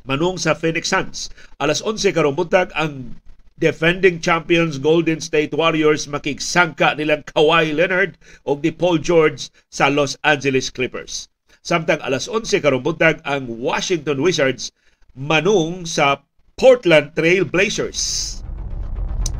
manung 0.06 0.38
sa 0.38 0.54
Phoenix 0.54 0.88
Suns. 0.88 1.28
Alas 1.60 1.82
11 1.82 2.14
karong 2.14 2.38
buntag 2.38 2.70
ang 2.72 3.18
defending 3.56 4.20
champions 4.20 4.76
Golden 4.76 5.20
State 5.20 5.56
Warriors 5.56 6.04
makigsangka 6.04 6.92
nilang 6.96 7.24
Kawhi 7.32 7.72
Leonard 7.72 8.20
o 8.44 8.60
ni 8.60 8.68
Paul 8.68 9.00
George 9.00 9.48
sa 9.72 9.88
Los 9.88 10.20
Angeles 10.20 10.68
Clippers. 10.68 11.32
Samtang 11.64 11.98
alas 12.04 12.28
11 12.28 12.62
karong 12.62 12.84
ang 13.24 13.48
Washington 13.48 14.20
Wizards 14.20 14.70
manung 15.16 15.88
sa 15.88 16.22
Portland 16.54 17.16
Trail 17.16 17.42
Blazers. 17.48 18.40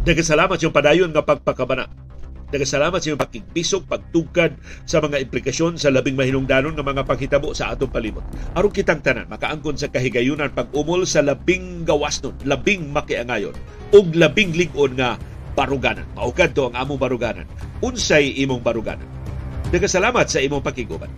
Nagkasalamat 0.08 0.58
yung 0.64 0.74
padayon 0.74 1.12
nga 1.12 1.22
pagpakabana 1.22 1.86
Nagasalamat 2.47 3.03
sa 3.03 3.09
iyong 3.11 3.22
pakigbisog, 3.22 3.90
pagtugkad 3.90 4.55
sa 4.86 5.03
mga 5.03 5.18
implikasyon 5.26 5.82
sa 5.82 5.90
labing 5.90 6.14
mahinungdanon 6.14 6.78
ng 6.78 6.86
mga 6.86 7.03
paghitabo 7.03 7.51
sa 7.51 7.74
atong 7.74 7.90
palibot. 7.90 8.22
Aron 8.55 8.70
kitang 8.70 9.03
tanan, 9.03 9.26
makaangkon 9.26 9.74
sa 9.74 9.90
kahigayunan 9.90 10.55
pag-umol 10.55 11.03
sa 11.11 11.26
labing 11.26 11.82
gawasnon, 11.82 12.38
labing 12.47 12.94
makiangayon, 12.94 13.55
ug 13.90 14.14
labing 14.14 14.55
ligon 14.55 14.94
nga 14.94 15.18
baruganan. 15.59 16.07
Maugad 16.14 16.55
to 16.55 16.70
ang 16.70 16.78
among 16.78 17.03
baruganan. 17.03 17.51
Unsay 17.82 18.38
imong 18.38 18.62
baruganan. 18.62 19.09
Nagasalamat 19.74 20.30
sa 20.30 20.38
imong 20.38 20.62
pakiguban. 20.62 21.11